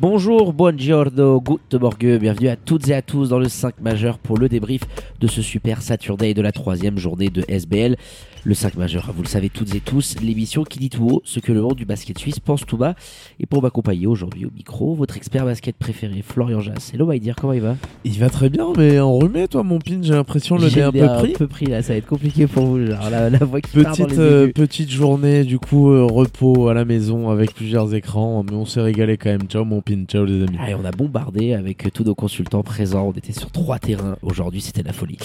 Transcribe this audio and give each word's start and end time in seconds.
Bonjour, 0.00 0.52
buongiorno, 0.52 1.40
good 1.40 1.80
morgue, 1.80 2.18
bienvenue 2.18 2.48
à 2.48 2.56
toutes 2.56 2.88
et 2.88 2.94
à 2.94 3.00
tous 3.00 3.28
dans 3.28 3.38
le 3.38 3.48
5 3.48 3.80
majeur 3.80 4.18
pour 4.18 4.36
le 4.36 4.48
débrief 4.48 4.82
de 5.20 5.28
ce 5.28 5.40
super 5.40 5.82
Saturday 5.82 6.34
de 6.34 6.42
la 6.42 6.50
troisième 6.50 6.98
journée 6.98 7.30
de 7.30 7.44
SBL. 7.46 7.96
Le 8.46 8.52
5 8.52 8.76
majeur, 8.76 9.10
vous 9.16 9.22
le 9.22 9.28
savez 9.28 9.48
toutes 9.48 9.74
et 9.74 9.80
tous, 9.80 10.16
l'émission 10.20 10.64
qui 10.64 10.78
dit 10.78 10.90
tout 10.90 11.08
haut 11.08 11.22
ce 11.24 11.40
que 11.40 11.50
le 11.50 11.62
monde 11.62 11.76
du 11.76 11.86
basket 11.86 12.18
suisse 12.18 12.40
pense 12.40 12.66
tout 12.66 12.76
bas. 12.76 12.94
Et 13.40 13.46
pour 13.46 13.62
m'accompagner 13.62 14.06
aujourd'hui 14.06 14.44
au 14.44 14.50
micro, 14.54 14.94
votre 14.94 15.16
expert 15.16 15.46
basket 15.46 15.74
préféré, 15.76 16.20
Florian 16.20 16.60
Jass. 16.60 16.92
Hello 16.92 17.10
dire 17.14 17.36
comment 17.40 17.54
il 17.54 17.62
va? 17.62 17.76
Il 18.04 18.18
va 18.18 18.28
très 18.28 18.50
bien, 18.50 18.66
mais 18.76 19.00
enrhumé 19.00 19.48
toi 19.48 19.62
mon 19.62 19.78
pin, 19.78 20.00
j'ai 20.02 20.12
l'impression 20.12 20.58
le 20.58 20.68
nez 20.68 20.82
un 20.82 20.92
peu 20.92 21.06
pris. 21.06 21.32
un 21.32 21.38
peu 21.38 21.46
pris 21.46 21.64
là, 21.64 21.80
ça 21.80 21.94
va 21.94 21.96
être 21.96 22.06
compliqué 22.06 22.46
pour 22.46 22.66
vous, 22.66 22.84
genre 22.84 23.08
la, 23.08 23.30
voix 23.38 23.62
qui 23.62 23.70
petite, 23.70 23.82
part 23.82 23.96
dans 23.96 24.06
les 24.08 24.18
euh, 24.18 24.52
petite 24.52 24.90
journée, 24.90 25.44
du 25.44 25.58
coup 25.58 25.88
euh, 25.88 26.04
repos 26.04 26.68
à 26.68 26.74
la 26.74 26.84
maison 26.84 27.30
avec 27.30 27.54
plusieurs 27.54 27.94
écrans, 27.94 28.44
mais 28.44 28.54
on 28.54 28.66
s'est 28.66 28.82
régalé 28.82 29.16
quand 29.16 29.30
même. 29.30 29.46
Ciao 29.48 29.64
mon 29.64 29.80
pin, 29.80 30.04
ciao 30.06 30.26
les 30.26 30.42
amis. 30.42 30.58
on 30.78 30.84
a 30.84 30.90
bombardé 30.90 31.54
avec 31.54 31.90
tous 31.94 32.04
nos 32.04 32.14
consultants 32.14 32.62
présents, 32.62 33.06
on 33.08 33.12
était 33.12 33.32
sur 33.32 33.50
trois 33.50 33.78
terrains 33.78 34.16
aujourd'hui, 34.20 34.60
c'était 34.60 34.82
la 34.82 34.92
folie. 34.92 35.16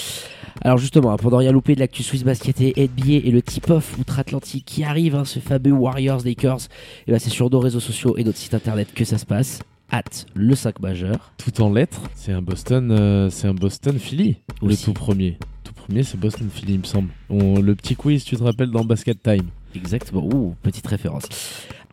Alors 0.62 0.78
justement, 0.78 1.16
pour 1.18 1.32
ne 1.32 1.36
rien 1.38 1.52
louper 1.52 1.76
de 1.76 1.80
l'actu 1.80 2.04
Swiss 2.04 2.24
Basket 2.24 2.62
et 2.62 2.74
NBA 2.78 3.09
et 3.16 3.32
le 3.32 3.42
tip-off 3.42 3.98
outre-Atlantique 4.00 4.66
qui 4.66 4.84
arrive, 4.84 5.16
hein, 5.16 5.26
ce 5.26 5.40
fameux 5.40 5.72
Warriors 5.72 6.22
Lakers, 6.24 6.68
et 7.08 7.12
ben 7.12 7.20
c'est 7.20 7.30
sur 7.30 7.50
nos 7.50 7.60
réseaux 7.60 7.80
sociaux 7.80 8.18
et 8.18 8.24
notre 8.24 8.38
site 8.38 8.54
internet 8.54 8.94
que 8.94 9.06
ça 9.06 9.18
se 9.18 9.26
passe. 9.26 9.60
At 9.92 10.04
le 10.36 10.54
5 10.54 10.80
majeur. 10.82 11.34
Tout 11.38 11.62
en 11.62 11.74
lettres, 11.74 12.02
c'est 12.14 12.32
un 12.32 12.44
Boston, 12.44 12.92
euh, 12.92 13.30
c'est 13.32 13.48
un 13.48 13.56
Boston 13.56 13.98
Philly, 13.98 14.38
le 14.62 14.78
tout 14.78 14.94
premier. 14.94 15.40
Tout 15.64 15.74
premier, 15.74 16.04
c'est 16.04 16.20
Boston 16.20 16.48
Philly, 16.52 16.74
il 16.74 16.80
me 16.80 16.84
semble. 16.84 17.10
le 17.30 17.74
petit 17.74 17.96
quiz, 17.96 18.24
tu 18.24 18.38
te 18.38 18.44
rappelles 18.44 18.70
dans 18.70 18.86
Basket 18.86 19.22
Time. 19.22 19.48
Exactement. 19.76 20.26
Ouh, 20.26 20.56
petite 20.62 20.86
référence. 20.86 21.26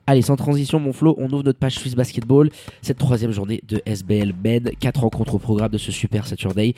Allez, 0.08 0.22
sans 0.22 0.36
transition, 0.36 0.78
mon 0.78 0.92
Flo, 0.92 1.16
on 1.18 1.24
ouvre 1.32 1.42
notre 1.42 1.58
page 1.58 1.74
Swiss 1.74 1.96
Basketball. 1.96 2.48
Cette 2.80 2.96
troisième 2.96 3.32
journée 3.32 3.60
de 3.66 3.82
SBL 3.86 4.34
Men. 4.44 4.70
4 4.78 5.00
rencontres 5.00 5.34
au 5.34 5.40
programme 5.40 5.72
de 5.72 5.78
ce 5.78 5.90
super 5.90 6.28
Saturday. 6.28 6.76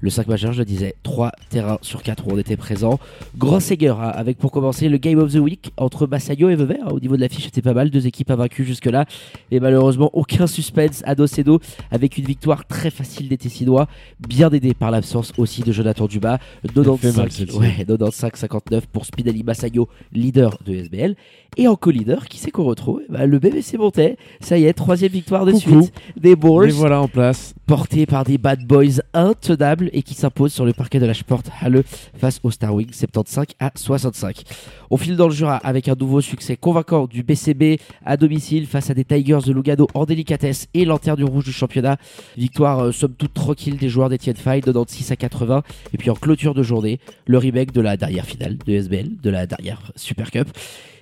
Le 0.00 0.08
5 0.08 0.28
majeur, 0.28 0.54
je 0.54 0.60
le 0.60 0.64
disais, 0.64 0.94
3 1.02 1.30
terrains 1.50 1.76
sur 1.82 2.02
4 2.02 2.26
où 2.26 2.30
on 2.32 2.38
était 2.38 2.56
présent. 2.56 2.98
Grand 3.36 3.60
Seger, 3.60 3.96
hein, 4.00 4.10
avec 4.14 4.38
pour 4.38 4.50
commencer 4.50 4.88
le 4.88 4.96
Game 4.96 5.18
of 5.18 5.30
the 5.30 5.36
Week 5.36 5.72
entre 5.76 6.06
Bassayo 6.06 6.48
et 6.48 6.56
Vevey. 6.56 6.78
Hein, 6.82 6.88
au 6.90 7.00
niveau 7.00 7.16
de 7.16 7.20
l'affiche, 7.20 7.44
c'était 7.44 7.60
pas 7.60 7.74
mal. 7.74 7.90
Deux 7.90 8.06
équipes 8.06 8.30
invaincues 8.30 8.64
jusque-là. 8.64 9.04
Et 9.50 9.60
malheureusement, 9.60 10.08
aucun 10.14 10.46
suspense 10.46 11.02
à 11.04 11.14
Docedo 11.14 11.60
avec 11.90 12.16
une 12.16 12.24
victoire 12.24 12.66
très 12.66 12.90
facile 12.90 13.28
des 13.28 13.36
Tessinois. 13.36 13.88
Bien 14.26 14.48
aidé 14.48 14.72
par 14.72 14.90
l'absence 14.90 15.34
aussi 15.36 15.60
de 15.60 15.72
Jonathan 15.72 16.06
Duba. 16.06 16.38
95-59 16.64 18.84
pour 18.90 19.04
Spinelli 19.04 19.42
Bassayo, 19.42 19.86
leader 20.14 20.56
de 20.64 20.72
SBL. 20.72 21.14
Et 21.58 21.68
en 21.68 21.76
co-leader, 21.76 22.26
qui 22.26 22.38
sait 22.38 22.50
qu'on 22.50 22.69
retrouve 22.70 23.02
bah, 23.08 23.26
Le 23.26 23.38
BBC 23.38 23.76
montait. 23.76 24.16
Ça 24.40 24.58
y 24.58 24.64
est, 24.64 24.72
troisième 24.72 25.12
victoire 25.12 25.44
de 25.44 25.52
suite 25.52 25.92
des 26.16 26.36
Bulls. 26.36 26.68
Et 26.68 26.72
voilà 26.72 27.00
en 27.00 27.08
place. 27.08 27.54
Portés 27.66 28.06
par 28.06 28.24
des 28.24 28.38
bad 28.38 28.64
boys 28.66 29.00
intenables 29.14 29.90
et 29.92 30.02
qui 30.02 30.14
s'imposent 30.14 30.52
sur 30.52 30.64
le 30.64 30.72
parquet 30.72 30.98
de 30.98 31.06
la 31.06 31.14
Sport 31.14 31.42
Halle 31.60 31.82
face 32.16 32.40
au 32.42 32.50
Star 32.50 32.74
Wings 32.74 32.92
75 32.92 33.46
à 33.60 33.70
65. 33.74 34.42
On 34.90 34.96
file 34.96 35.16
dans 35.16 35.28
le 35.28 35.34
Jura 35.34 35.56
avec 35.56 35.88
un 35.88 35.94
nouveau 35.94 36.20
succès 36.20 36.56
convaincant 36.56 37.06
du 37.06 37.22
BCB 37.22 37.78
à 38.04 38.16
domicile 38.16 38.66
face 38.66 38.90
à 38.90 38.94
des 38.94 39.04
Tigers 39.04 39.38
de 39.46 39.52
Lugano 39.52 39.86
en 39.94 40.04
délicatesse 40.04 40.68
et 40.74 40.84
lanterne 40.84 41.16
du 41.16 41.24
rouge 41.24 41.44
du 41.44 41.52
championnat. 41.52 41.96
Victoire 42.36 42.86
euh, 42.86 42.92
somme 42.92 43.14
toute 43.14 43.34
tranquille 43.34 43.76
des 43.76 43.88
joueurs 43.88 44.08
d'Etienne 44.08 44.36
Fay, 44.36 44.60
96 44.60 45.12
à 45.12 45.16
80. 45.16 45.62
Et 45.94 45.98
puis 45.98 46.10
en 46.10 46.14
clôture 46.14 46.54
de 46.54 46.62
journée, 46.62 46.98
le 47.26 47.38
remake 47.38 47.72
de 47.72 47.80
la 47.80 47.96
dernière 47.96 48.26
finale 48.26 48.56
de 48.58 48.72
SBL, 48.72 49.20
de 49.22 49.30
la 49.30 49.46
dernière 49.46 49.92
Super 49.96 50.30
Cup. 50.30 50.48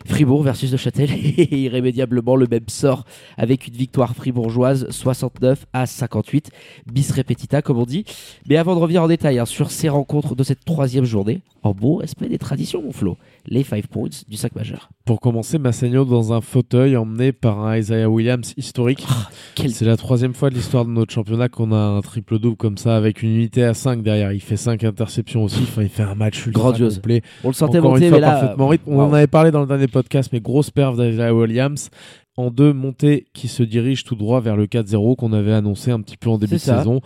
Fribourg 0.09 0.43
versus 0.43 0.73
Neuchâtel. 0.73 1.11
Et 1.39 1.59
irrémédiablement 1.63 2.37
le 2.37 2.47
même 2.51 2.69
sort 2.69 3.05
avec 3.37 3.69
une 3.69 3.75
victoire 3.75 4.15
fribourgeoise 4.15 4.89
69 4.91 5.67
à 5.73 5.87
58 5.87 6.51
bis 6.91 7.13
repetita 7.13 7.63
comme 7.63 7.79
on 7.79 7.87
dit. 7.87 8.05
Mais 8.49 8.57
avant 8.57 8.75
de 8.75 8.81
revenir 8.81 9.03
en 9.03 9.09
détail 9.09 9.39
hein, 9.39 9.47
sur 9.47 9.71
ces 9.71 9.89
rencontres 9.89 10.35
de 10.35 10.43
cette 10.43 10.65
troisième 10.65 11.05
journée 11.05 11.43
en 11.63 11.73
beau 11.73 11.97
respect 11.97 12.29
des 12.29 12.39
traditions 12.39 12.83
mon 12.83 12.93
Flo 12.93 13.17
les 13.47 13.63
5 13.63 13.87
points 13.87 14.09
du 14.29 14.37
sac 14.37 14.55
majeur. 14.55 14.91
Pour 15.05 15.21
commencer 15.21 15.59
Massagno 15.59 16.05
dans 16.05 16.33
un 16.33 16.41
fauteuil 16.41 16.97
emmené 16.97 17.33
par 17.33 17.61
un 17.61 17.77
Isaiah 17.77 18.09
Williams 18.09 18.53
historique. 18.57 19.07
Ah, 19.09 19.31
c'est 19.57 19.87
la 19.87 19.97
troisième 19.97 20.35
fois 20.35 20.51
de 20.51 20.55
l'histoire 20.55 20.85
de 20.85 20.91
notre 20.91 21.13
championnat 21.13 21.49
qu'on 21.49 21.73
a 21.73 21.79
un 21.79 22.01
triple 22.03 22.39
double 22.39 22.57
comme 22.57 22.77
ça 22.77 22.97
avec 22.97 23.23
une 23.23 23.31
unité 23.31 23.65
à 23.65 23.75
5 23.75 24.03
derrière. 24.03 24.33
Il 24.33 24.41
fait 24.41 24.57
5 24.57 24.85
interceptions 24.85 25.45
aussi. 25.45 25.61
Enfin, 25.63 25.83
il 25.83 25.89
fait 25.89 26.03
un 26.03 26.15
match 26.15 26.47
ultra 26.47 26.65
grandiose. 26.65 26.97
complet. 26.97 27.23
On 27.43 27.49
le 27.49 27.55
sentait 27.55 27.81
monter 27.81 28.11
mais 28.11 28.21
là 28.21 28.55
on 28.87 29.01
en 29.01 29.13
avait 29.13 29.27
parlé 29.27 29.51
dans 29.51 29.61
le 29.61 29.67
dernier 29.67 29.87
podcast, 29.87 29.98
mais 30.33 30.41
grosse 30.41 30.71
perf 30.71 30.97
d'Isaiah 30.97 31.35
Williams. 31.35 31.91
En 32.37 32.51
deux, 32.51 32.73
montée 32.73 33.27
qui 33.33 33.49
se 33.49 33.63
dirige 33.63 34.05
tout 34.05 34.15
droit 34.15 34.41
vers 34.41 34.57
le 34.57 34.67
4-0 34.67 35.17
qu'on 35.17 35.33
avait 35.33 35.53
annoncé 35.53 35.91
un 35.91 36.01
petit 36.01 36.17
peu 36.17 36.31
en 36.31 36.39
début 36.39 36.55
de 36.55 36.59
saison. 36.59 37.01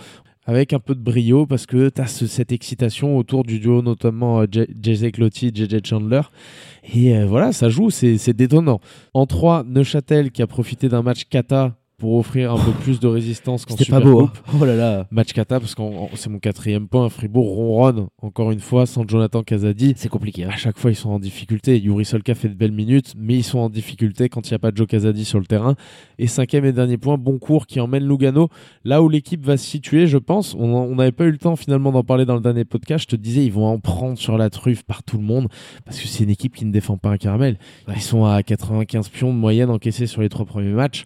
Avec 0.44 0.72
un 0.72 0.80
peu 0.80 0.97
de 0.97 1.00
brio 1.00 1.47
parce 1.47 1.66
que 1.66 1.88
tu 1.88 2.00
as 2.00 2.06
cette 2.06 2.50
excitation 2.50 3.16
autour 3.16 3.44
du 3.44 3.60
duo 3.60 3.81
notamment 3.81 4.41
euh, 4.41 4.47
JJ 4.50 5.12
Clotti, 5.12 5.52
JJ 5.54 5.86
Chandler. 5.86 6.22
Et 6.92 7.16
euh, 7.16 7.26
voilà 7.26 7.52
ça 7.52 7.69
joue 7.69 7.91
c'est 7.91 8.32
détonnant. 8.32 8.81
En 9.14 9.26
3 9.26 9.62
Neuchâtel 9.64 10.32
qui 10.32 10.42
a 10.42 10.48
profité 10.48 10.88
d'un 10.88 11.02
match 11.02 11.25
kata 11.31 11.76
pour 12.02 12.16
offrir 12.16 12.52
un 12.52 12.58
peu 12.58 12.72
plus 12.72 12.98
de 12.98 13.06
résistance 13.06 13.64
qu'en 13.64 13.76
C'était 13.76 13.92
pas 13.92 14.00
beau. 14.00 14.22
Hein. 14.22 14.32
Oh 14.60 14.64
là 14.64 14.74
là. 14.74 15.06
Match 15.12 15.32
kata 15.32 15.60
parce 15.60 15.76
que 15.76 15.82
c'est 16.16 16.30
mon 16.30 16.40
quatrième 16.40 16.88
point. 16.88 17.08
Fribourg 17.08 17.54
ronronne 17.54 18.08
encore 18.20 18.50
une 18.50 18.58
fois 18.58 18.86
sans 18.86 19.06
Jonathan 19.06 19.44
Kazadi. 19.44 19.94
C'est 19.96 20.08
compliqué. 20.08 20.42
Hein. 20.42 20.50
À 20.52 20.56
chaque 20.56 20.80
fois 20.80 20.90
ils 20.90 20.96
sont 20.96 21.10
en 21.10 21.20
difficulté. 21.20 21.78
Yuri 21.78 22.04
Solka 22.04 22.34
fait 22.34 22.48
de 22.48 22.54
belles 22.54 22.72
minutes, 22.72 23.14
mais 23.16 23.36
ils 23.36 23.44
sont 23.44 23.60
en 23.60 23.70
difficulté 23.70 24.28
quand 24.28 24.48
il 24.48 24.52
n'y 24.52 24.56
a 24.56 24.58
pas 24.58 24.72
de 24.72 24.76
Joe 24.76 24.88
Kazadi 24.88 25.24
sur 25.24 25.38
le 25.38 25.46
terrain. 25.46 25.76
Et 26.18 26.26
cinquième 26.26 26.64
et 26.64 26.72
dernier 26.72 26.98
point, 26.98 27.18
bon 27.18 27.38
cours 27.38 27.68
qui 27.68 27.78
emmène 27.78 28.04
Lugano 28.04 28.48
là 28.84 29.00
où 29.00 29.08
l'équipe 29.08 29.46
va 29.46 29.56
se 29.56 29.64
situer, 29.64 30.08
je 30.08 30.19
pense. 30.19 30.56
On 30.58 30.96
n'avait 30.96 31.12
pas 31.12 31.26
eu 31.26 31.30
le 31.30 31.38
temps 31.38 31.54
finalement 31.54 31.92
d'en 31.92 32.02
parler 32.02 32.24
dans 32.24 32.34
le 32.34 32.40
dernier 32.40 32.64
podcast. 32.64 33.04
Je 33.04 33.16
te 33.16 33.22
disais 33.22 33.44
ils 33.44 33.52
vont 33.52 33.66
en 33.66 33.78
prendre 33.78 34.19
sur 34.19 34.36
la 34.36 34.50
truffe 34.50 34.82
par 34.82 35.04
tout 35.04 35.19
le 35.19 35.24
monde 35.24 35.46
parce 35.84 36.00
que 36.00 36.08
c'est 36.08 36.24
une 36.24 36.30
équipe 36.30 36.56
qui 36.56 36.64
ne 36.64 36.72
défend 36.72 36.96
pas 36.96 37.10
un 37.10 37.16
caramel. 37.16 37.60
Ils 37.94 38.02
sont 38.02 38.24
à 38.24 38.42
95 38.42 39.08
pions 39.08 39.32
de 39.32 39.38
moyenne 39.38 39.70
encaissés 39.70 40.08
sur 40.08 40.20
les 40.20 40.28
trois 40.28 40.46
premiers 40.46 40.72
matchs 40.72 41.04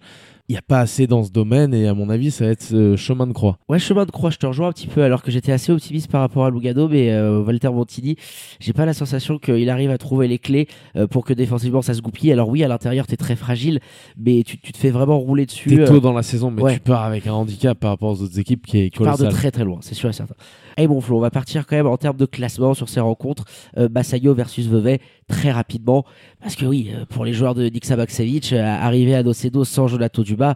il 0.48 0.52
n'y 0.52 0.58
a 0.58 0.62
pas 0.62 0.78
assez 0.78 1.06
dans 1.06 1.24
ce 1.24 1.30
domaine 1.30 1.74
et 1.74 1.88
à 1.88 1.94
mon 1.94 2.08
avis 2.08 2.30
ça 2.30 2.44
va 2.44 2.52
être 2.52 2.72
euh, 2.72 2.96
chemin 2.96 3.26
de 3.26 3.32
croix. 3.32 3.58
Ouais 3.68 3.78
chemin 3.78 4.04
de 4.04 4.10
croix, 4.10 4.30
je 4.30 4.38
te 4.38 4.46
rejoins 4.46 4.68
un 4.68 4.72
petit 4.72 4.86
peu 4.86 5.02
alors 5.02 5.22
que 5.22 5.30
j'étais 5.30 5.52
assez 5.52 5.72
optimiste 5.72 6.10
par 6.10 6.20
rapport 6.20 6.44
à 6.44 6.50
Lugano 6.50 6.88
mais 6.88 7.10
euh, 7.10 7.42
Walter 7.42 7.70
Montini, 7.70 8.16
j'ai 8.60 8.72
pas 8.72 8.86
la 8.86 8.94
sensation 8.94 9.38
qu'il 9.38 9.68
arrive 9.70 9.90
à 9.90 9.98
trouver 9.98 10.28
les 10.28 10.38
clés 10.38 10.68
euh, 10.96 11.06
pour 11.06 11.24
que 11.24 11.32
défensivement 11.32 11.82
ça 11.82 11.94
se 11.94 12.00
goupille. 12.00 12.32
Alors 12.32 12.48
oui 12.48 12.62
à 12.62 12.68
l'intérieur 12.68 13.06
tu 13.06 13.14
es 13.14 13.16
très 13.16 13.36
fragile 13.36 13.80
mais 14.16 14.44
tu, 14.44 14.58
te 14.58 14.78
fais 14.78 14.90
vraiment 14.90 15.18
rouler 15.18 15.46
dessus. 15.46 15.68
T'es 15.68 15.84
tôt 15.84 16.00
dans 16.00 16.12
la 16.12 16.22
saison 16.22 16.50
mais 16.50 16.74
tu 16.74 16.80
pars 16.80 17.02
avec 17.02 17.26
un 17.26 17.32
handicap 17.32 17.78
par 17.78 17.90
rapport 17.90 18.10
aux 18.10 18.22
autres 18.22 18.38
équipes 18.38 18.66
qui 18.66 18.78
est 18.78 18.90
colossal. 18.90 19.16
Tu 19.16 19.22
pars 19.22 19.32
de 19.32 19.36
très 19.36 19.50
très 19.50 19.64
loin, 19.64 19.78
c'est 19.80 19.94
sûr 19.94 20.08
et 20.10 20.12
certain. 20.12 20.34
Et 20.78 20.86
bon 20.86 21.00
Flo, 21.00 21.16
on 21.16 21.20
va 21.20 21.30
partir 21.30 21.66
quand 21.66 21.76
même 21.76 21.86
en 21.86 21.96
termes 21.96 22.16
de 22.16 22.26
classement 22.26 22.74
sur 22.74 22.88
ces 22.88 23.00
rencontres. 23.00 23.44
Bassayo 23.76 24.34
versus 24.34 24.66
Vevey 24.66 25.00
très 25.26 25.50
rapidement. 25.50 26.04
Parce 26.40 26.54
que 26.54 26.66
oui, 26.66 26.92
pour 27.08 27.24
les 27.24 27.32
joueurs 27.32 27.54
de 27.54 27.68
Nixa 27.68 27.96
Baksevic, 27.96 28.52
arriver 28.52 29.14
à 29.14 29.22
Docedo 29.22 29.64
sans 29.64 29.88
Jonathan 29.88 30.22
Duba, 30.22 30.54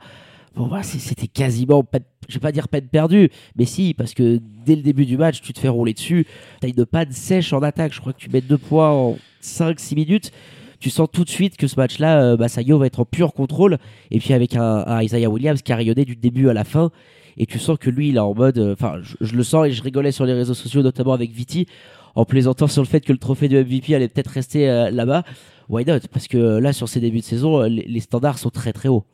bon, 0.55 0.67
bah, 0.67 0.83
c'était 0.83 1.27
quasiment, 1.27 1.85
je 2.29 2.35
vais 2.35 2.41
pas 2.41 2.53
dire 2.53 2.69
peine 2.69 2.87
perdue, 2.87 3.31
mais 3.57 3.65
si, 3.65 3.95
parce 3.95 4.13
que 4.13 4.41
dès 4.67 4.77
le 4.77 4.83
début 4.83 5.07
du 5.07 5.17
match, 5.17 5.41
tu 5.41 5.53
te 5.53 5.61
fais 5.61 5.69
rouler 5.69 5.95
dessus. 5.95 6.27
Tu 6.61 6.67
as 6.67 6.71
une 6.71 6.85
panne 6.85 7.13
sèche 7.13 7.53
en 7.53 7.63
attaque. 7.63 7.95
Je 7.95 8.01
crois 8.01 8.13
que 8.13 8.19
tu 8.19 8.29
mets 8.29 8.43
deux 8.43 8.59
points 8.59 8.91
en 8.91 9.17
5-6 9.43 9.95
minutes 9.95 10.33
tu 10.81 10.89
sens 10.89 11.09
tout 11.13 11.25
de 11.25 11.31
suite 11.31 11.57
que 11.57 11.67
ce 11.67 11.77
match-là, 11.77 12.23
euh, 12.23 12.37
Bassayo 12.37 12.79
va 12.79 12.87
être 12.87 13.01
en 13.01 13.05
pur 13.05 13.35
contrôle. 13.35 13.79
Et 14.11 14.19
puis 14.19 14.33
avec 14.33 14.57
un, 14.57 15.03
Isaiah 15.03 15.29
Williams 15.29 15.63
qui 15.63 15.73
a 15.73 15.77
rayonné 15.77 16.05
du 16.05 16.17
début 16.17 16.49
à 16.49 16.55
la 16.55 16.65
fin. 16.65 16.91
Et 17.37 17.47
tu 17.47 17.59
sens 17.59 17.79
que 17.79 17.91
lui, 17.91 18.09
il 18.09 18.17
est 18.17 18.21
en 18.21 18.35
mode. 18.35 18.59
Euh, 18.59 18.73
enfin, 18.73 19.01
je, 19.21 19.35
le 19.35 19.43
sens 19.43 19.67
et 19.67 19.73
je 19.73 19.83
rigolais 19.83 20.13
sur 20.13 20.27
les 20.27 20.33
réseaux 20.33 20.55
sociaux, 20.55 20.83
notamment 20.83 21.13
avec 21.13 21.31
Viti, 21.31 21.67
en 22.15 22.25
plaisantant 22.25 22.67
sur 22.67 22.83
le 22.83 22.89
fait 22.89 23.01
que 23.01 23.13
le 23.13 23.19
trophée 23.19 23.49
de 23.49 23.63
MVP 23.63 23.95
allait 23.95 24.09
peut-être 24.09 24.31
rester 24.31 24.69
euh, 24.69 24.91
là-bas. 24.91 25.25
Why 25.69 25.85
not? 25.85 26.01
Parce 26.13 26.27
que 26.27 26.59
là, 26.59 26.73
sur 26.73 26.89
ces 26.89 27.01
débuts 27.01 27.21
de 27.21 27.25
saison, 27.25 27.63
les, 27.63 28.01
standards 28.01 28.39
sont 28.39 28.51
très 28.51 28.73
très 28.73 28.89
hauts. 28.89 29.05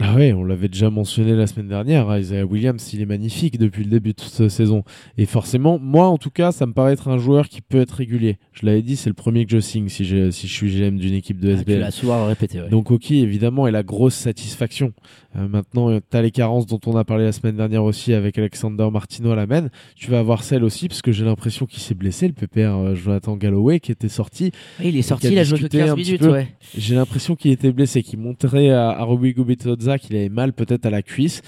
Ah 0.00 0.14
ouais, 0.16 0.32
on 0.32 0.42
l'avait 0.42 0.68
déjà 0.68 0.90
mentionné 0.90 1.34
la 1.36 1.46
semaine 1.46 1.68
dernière, 1.68 2.08
hein, 2.08 2.18
Isaiah 2.18 2.44
Williams, 2.44 2.92
il 2.92 3.02
est 3.02 3.06
magnifique 3.06 3.58
depuis 3.58 3.84
le 3.84 3.90
début 3.90 4.14
de 4.14 4.20
cette 4.20 4.48
saison. 4.48 4.82
Et 5.18 5.26
forcément, 5.26 5.78
moi 5.78 6.06
en 6.08 6.16
tout 6.18 6.30
cas, 6.30 6.50
ça 6.50 6.66
me 6.66 6.72
paraît 6.72 6.94
être 6.94 7.08
un 7.08 7.18
joueur 7.18 7.48
qui 7.48 7.60
peut 7.60 7.80
être 7.80 7.92
régulier. 7.92 8.38
Je 8.52 8.66
l'avais 8.66 8.82
dit, 8.82 8.96
c'est 8.96 9.10
le 9.10 9.14
premier 9.14 9.44
que 9.44 9.52
je 9.52 9.60
signe 9.60 9.88
si, 9.88 10.04
si 10.04 10.48
je 10.48 10.52
suis 10.52 10.70
GM 10.70 10.96
d'une 10.96 11.14
équipe 11.14 11.38
de 11.38 11.50
Ah, 11.50 11.54
tu 11.56 11.60
SBL. 11.60 11.78
l'as 11.80 11.90
souvent 11.90 12.26
répété. 12.26 12.60
ouais. 12.62 12.68
Donc 12.68 12.90
Oki, 12.90 13.20
évidemment, 13.20 13.68
est 13.68 13.70
la 13.70 13.82
grosse 13.82 14.14
satisfaction. 14.14 14.92
Euh, 15.36 15.46
maintenant, 15.46 15.90
tu 16.00 16.16
as 16.16 16.22
les 16.22 16.30
carences 16.30 16.66
dont 16.66 16.80
on 16.86 16.96
a 16.96 17.04
parlé 17.04 17.24
la 17.24 17.32
semaine 17.32 17.56
dernière 17.56 17.84
aussi 17.84 18.12
avec 18.14 18.38
Alexander 18.38 18.88
Martino 18.90 19.30
à 19.32 19.36
la 19.36 19.46
main. 19.46 19.68
Tu 19.94 20.10
vas 20.10 20.18
avoir 20.18 20.42
celle 20.42 20.64
aussi, 20.64 20.88
parce 20.88 21.02
que 21.02 21.12
j'ai 21.12 21.24
l'impression 21.24 21.66
qu'il 21.66 21.80
s'est 21.80 21.94
blessé, 21.94 22.26
le 22.26 22.32
PPR 22.34 22.58
euh, 22.76 22.94
Jonathan 22.94 23.36
Galloway, 23.36 23.78
qui 23.78 23.92
était 23.92 24.08
sorti. 24.08 24.50
Il 24.82 24.96
est 24.96 25.02
sorti, 25.02 25.28
il 25.28 25.38
a 25.38 25.44
joué 25.44 25.58
discuté 25.58 25.78
15 25.78 25.90
un 25.90 25.94
petit 25.94 26.12
minutes. 26.12 26.22
Ouais. 26.22 26.48
J'ai 26.76 26.94
l'impression 26.96 27.36
qu'il 27.36 27.52
était 27.52 27.72
blessé, 27.72 28.02
qu'il 28.02 28.18
montrait 28.18 28.70
à, 28.70 28.90
à 28.90 29.02
Robbie 29.04 29.32
Gubitoza 29.42 29.98
qu'il 29.98 30.16
avait 30.16 30.28
mal 30.28 30.52
peut-être 30.52 30.86
à 30.86 30.90
la 30.90 31.02
cuisse. 31.02 31.42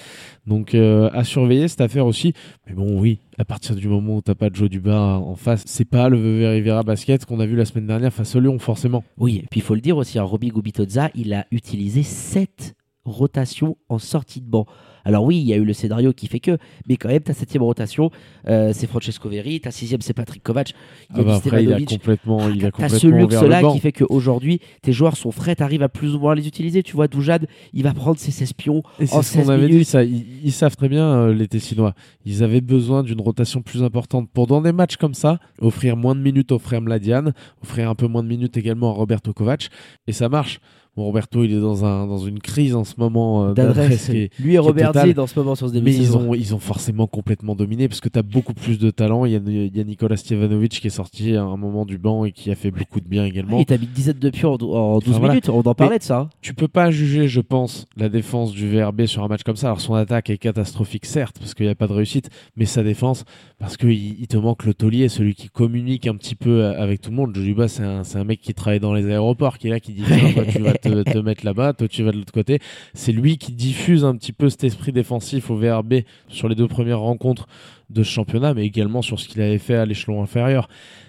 Donc 0.46 0.75
euh, 0.75 1.11
à 1.12 1.25
surveiller 1.25 1.69
cette 1.69 1.81
affaire 1.81 2.06
aussi. 2.06 2.32
Mais 2.67 2.75
bon, 2.75 3.00
oui, 3.00 3.20
à 3.38 3.44
partir 3.44 3.75
du 3.75 3.88
moment 3.88 4.17
où 4.17 4.23
t'as 4.23 4.35
pas 4.35 4.49
Joe 4.52 4.69
Duba 4.69 4.96
en 4.99 5.37
face, 5.37 5.62
c'est 5.67 5.85
pas 5.85 6.08
le 6.08 6.17
Rivera 6.50 6.82
basket 6.82 7.25
qu'on 7.25 7.41
a 7.41 7.46
vu 7.46 7.56
la 7.56 7.64
semaine 7.64 7.87
dernière 7.87 8.12
face 8.12 8.35
au 8.37 8.41
Lyon, 8.41 8.58
forcément. 8.58 9.05
Oui, 9.19 9.41
et 9.43 9.46
puis 9.50 9.61
il 9.61 9.62
faut 9.62 9.75
le 9.75 9.81
dire 9.81 9.96
aussi, 9.96 10.19
hein, 10.19 10.23
Roby 10.23 10.49
Gubitoza, 10.49 11.11
il 11.14 11.32
a 11.32 11.46
utilisé 11.50 12.02
7 12.02 12.75
rotations 13.05 13.76
en 13.88 13.99
sortie 13.99 14.41
de 14.41 14.49
banc. 14.49 14.67
Alors 15.05 15.25
oui, 15.25 15.39
il 15.39 15.47
y 15.47 15.53
a 15.53 15.56
eu 15.56 15.65
le 15.65 15.73
scénario 15.73 16.12
qui 16.12 16.27
fait 16.29 16.41
que, 16.41 16.59
mais 16.89 16.97
quand 16.97 17.09
même, 17.09 17.21
ta 17.21 17.35
septième 17.35 17.62
rotation, 17.62 18.11
euh, 18.49 18.73
c'est 18.75 18.87
Francesco 18.87 19.29
Verri, 19.29 19.61
ta 19.61 19.71
sixième, 19.71 20.01
c'est 20.01 20.15
Patrick 20.15 20.43
Kovac, 20.43 20.73
il 21.11 21.17
y 21.17 21.21
a 21.21 21.23
Ah 21.23 21.25
bah 21.25 21.35
après, 21.37 21.62
il 21.62 21.73
a 21.73 21.77
Stevanovic. 21.77 21.91
complètement, 22.01 22.49
il 22.49 22.67
a 22.67 22.71
T'as 22.71 22.89
ce 22.89 23.06
luxe-là 23.06 23.61
banc. 23.62 23.73
qui 23.73 23.81
fait 23.81 23.93
qu'aujourd'hui, 23.93 24.61
tes 24.83 24.93
joueurs 24.93 25.17
sont 25.17 25.31
frais, 25.31 25.55
t'arrives 25.55 25.83
à 25.83 25.89
plus 25.89 26.15
ou 26.15 26.19
moins 26.21 26.35
les 26.35 26.47
utiliser. 26.49 26.83
Tu 26.83 26.95
vois, 26.97 27.09
Doujad, 27.09 27.47
il 27.73 27.83
va 27.83 27.93
prendre 27.93 28.19
ses 28.19 28.31
16 28.31 28.53
pions 28.55 28.83
Et 28.99 29.06
c'est 29.06 29.15
en 29.17 29.23
ce 29.23 29.33
qu'on 29.35 29.41
16 29.41 29.51
avait 29.51 29.62
minutes. 29.67 29.79
dit, 29.79 29.85
ça, 29.85 30.05
ils, 30.05 30.25
ils 30.45 30.53
savent 30.53 30.77
très 30.77 30.89
bien, 30.89 31.05
euh, 31.06 31.35
les 31.35 31.49
Tessinois. 31.49 31.95
Ils 32.25 32.43
avaient 32.43 32.61
besoin 32.61 33.03
d'une 33.03 33.21
rotation 33.21 33.62
plus 33.62 33.83
importante 33.83 34.29
pour, 34.33 34.47
dans 34.47 34.62
des 34.62 34.73
matchs 34.73 34.97
comme 34.97 35.15
ça, 35.15 35.39
offrir 35.61 35.97
moins 35.97 36.15
de 36.15 36.21
minutes 36.21 36.53
au 36.53 36.59
frère 36.59 36.81
Mladian, 36.81 37.33
offrir 37.62 37.91
un 37.91 37.95
peu 37.95 38.06
moins 38.06 38.23
de 38.23 38.29
minutes 38.29 38.56
également 38.56 38.91
à 38.91 38.95
Roberto 38.95 39.33
Kovac. 39.33 39.69
Et 40.06 40.12
ça 40.12 40.29
marche. 40.29 40.61
Bon, 40.96 41.05
Roberto, 41.05 41.43
il 41.43 41.52
est 41.52 41.61
dans, 41.61 41.85
un, 41.85 42.06
dans 42.06 42.19
une 42.19 42.38
crise 42.38 42.75
en 42.75 42.85
ce 42.85 42.94
moment 42.99 43.46
euh, 43.46 43.52
d'adresse. 43.52 44.11
Lui 44.38 44.55
et 44.55 44.58
Robert. 44.58 44.93
Z 44.94 45.12
dans 45.14 45.26
ce 45.26 45.37
moment 45.38 45.55
sur 45.56 45.69
ce 45.69 45.73
début 45.73 45.87
Mais 45.87 45.96
ils 45.96 46.17
ont, 46.17 46.35
ils 46.35 46.55
ont 46.55 46.61
forcément 46.61 47.06
complètement 47.08 47.56
dominé 47.56 47.88
parce 47.88 48.00
que 48.00 48.08
tu 48.08 48.19
as 48.19 48.23
beaucoup 48.23 48.55
plus 48.55 48.79
de 48.79 48.91
talent. 48.91 49.25
Il 49.25 49.32
y 49.32 49.37
a, 49.37 49.41
il 49.44 49.76
y 49.76 49.81
a 49.81 49.85
Nicolas 49.85 50.17
Stevanovic 50.17 50.70
qui 50.81 50.87
est 50.87 50.91
sorti 50.91 51.35
à 51.35 51.43
un 51.43 51.56
moment 51.56 51.85
du 51.85 51.99
banc 51.99 52.25
et 52.25 52.31
qui 52.32 52.50
a 52.50 52.55
fait 52.55 52.70
beaucoup 52.70 53.00
de 53.00 53.08
bien 53.08 53.25
également. 53.25 53.58
Il 53.58 53.67
t'a 53.67 53.76
mis 53.76 53.85
une 53.87 53.91
dizaine 53.91 54.19
de 54.20 54.31
pions 54.31 54.52
en, 54.55 54.62
en 54.62 54.99
12 54.99 55.08
Enfin, 55.08 55.19
voilà. 55.19 55.35
minutes, 55.35 55.49
on 55.49 55.61
en 55.62 55.75
parlait 55.75 55.99
de 55.99 56.02
ça. 56.05 56.19
hein. 56.20 56.29
Tu 56.43 56.55
peux 56.55 56.69
pas 56.69 56.91
juger, 56.93 57.26
je 57.26 57.41
pense, 57.41 57.87
la 57.96 58.08
défense 58.08 58.52
du 58.52 58.69
VRB 58.69 59.06
sur 59.06 59.25
un 59.25 59.29
match 59.29 59.43
comme 59.43 59.56
ça. 59.56 59.67
Alors 59.69 59.81
son 59.81 59.94
attaque 59.94 60.31
est 60.31 60.38
catastrophique, 60.38 61.06
certes, 61.06 61.37
parce 61.41 61.55
qu'il 61.55 61.67
n'y 61.67 61.73
a 61.73 61.75
pas 61.75 61.88
de 61.88 61.93
réussite, 61.93 62.31
mais 62.56 62.67
sa 62.67 62.85
défense, 62.85 63.25
parce 63.58 63.76
qu'il 63.76 63.91
il 64.20 64.26
te 64.29 64.37
manque 64.37 64.64
le 64.64 64.75
taulier, 64.75 65.08
celui 65.08 65.35
qui 65.35 65.49
communique 65.49 66.06
un 66.06 66.14
petit 66.14 66.37
peu 66.37 66.62
euh, 66.62 66.81
avec 66.81 67.00
tout 67.00 67.11
le 67.11 67.17
monde. 67.17 67.35
Jojuba, 67.35 67.67
c'est 67.67 67.82
un, 67.82 68.05
c'est 68.05 68.19
un 68.19 68.25
mec 68.25 68.41
qui 68.41 68.55
travaille 68.55 68.79
dans 68.81 68.94
les 68.94 69.06
aéroports, 69.06 69.58
qui 69.58 69.67
est 69.67 69.70
là, 69.70 69.81
qui 69.81 69.93
dit 69.93 70.05
Tiens, 70.06 70.32
toi, 70.35 70.44
tu 70.44 70.58
vas 70.61 70.75
te, 70.84 71.02
te 71.02 71.19
mettre 71.19 71.44
là-bas, 71.44 71.72
toi 71.72 71.88
tu 71.88 72.02
vas 72.02 72.12
de 72.12 72.19
l'autre 72.19 72.32
côté. 72.32 72.60
C'est 72.94 73.12
lui 73.12 73.38
qui 73.38 73.52
diffuse 73.52 74.04
un 74.04 74.16
petit 74.16 74.32
peu 74.32 74.48
cet 74.50 74.64
esprit 74.64 74.92
défensif 74.92 75.50
au 75.50 75.56
VRB 75.56 76.02
sur 76.28 76.48
les 76.48 76.54
deux 76.54 76.69
premières 76.69 77.00
rencontres 77.00 77.46
de 77.90 78.02
ce 78.02 78.10
championnat, 78.10 78.54
mais 78.54 78.64
également 78.64 79.02
sur 79.02 79.20
ce 79.20 79.28
qu'il 79.28 79.42
avait 79.42 79.58
fait 79.58 79.76
à 79.76 79.86
l'échelon 79.86 80.22
inférieur. 80.22 80.69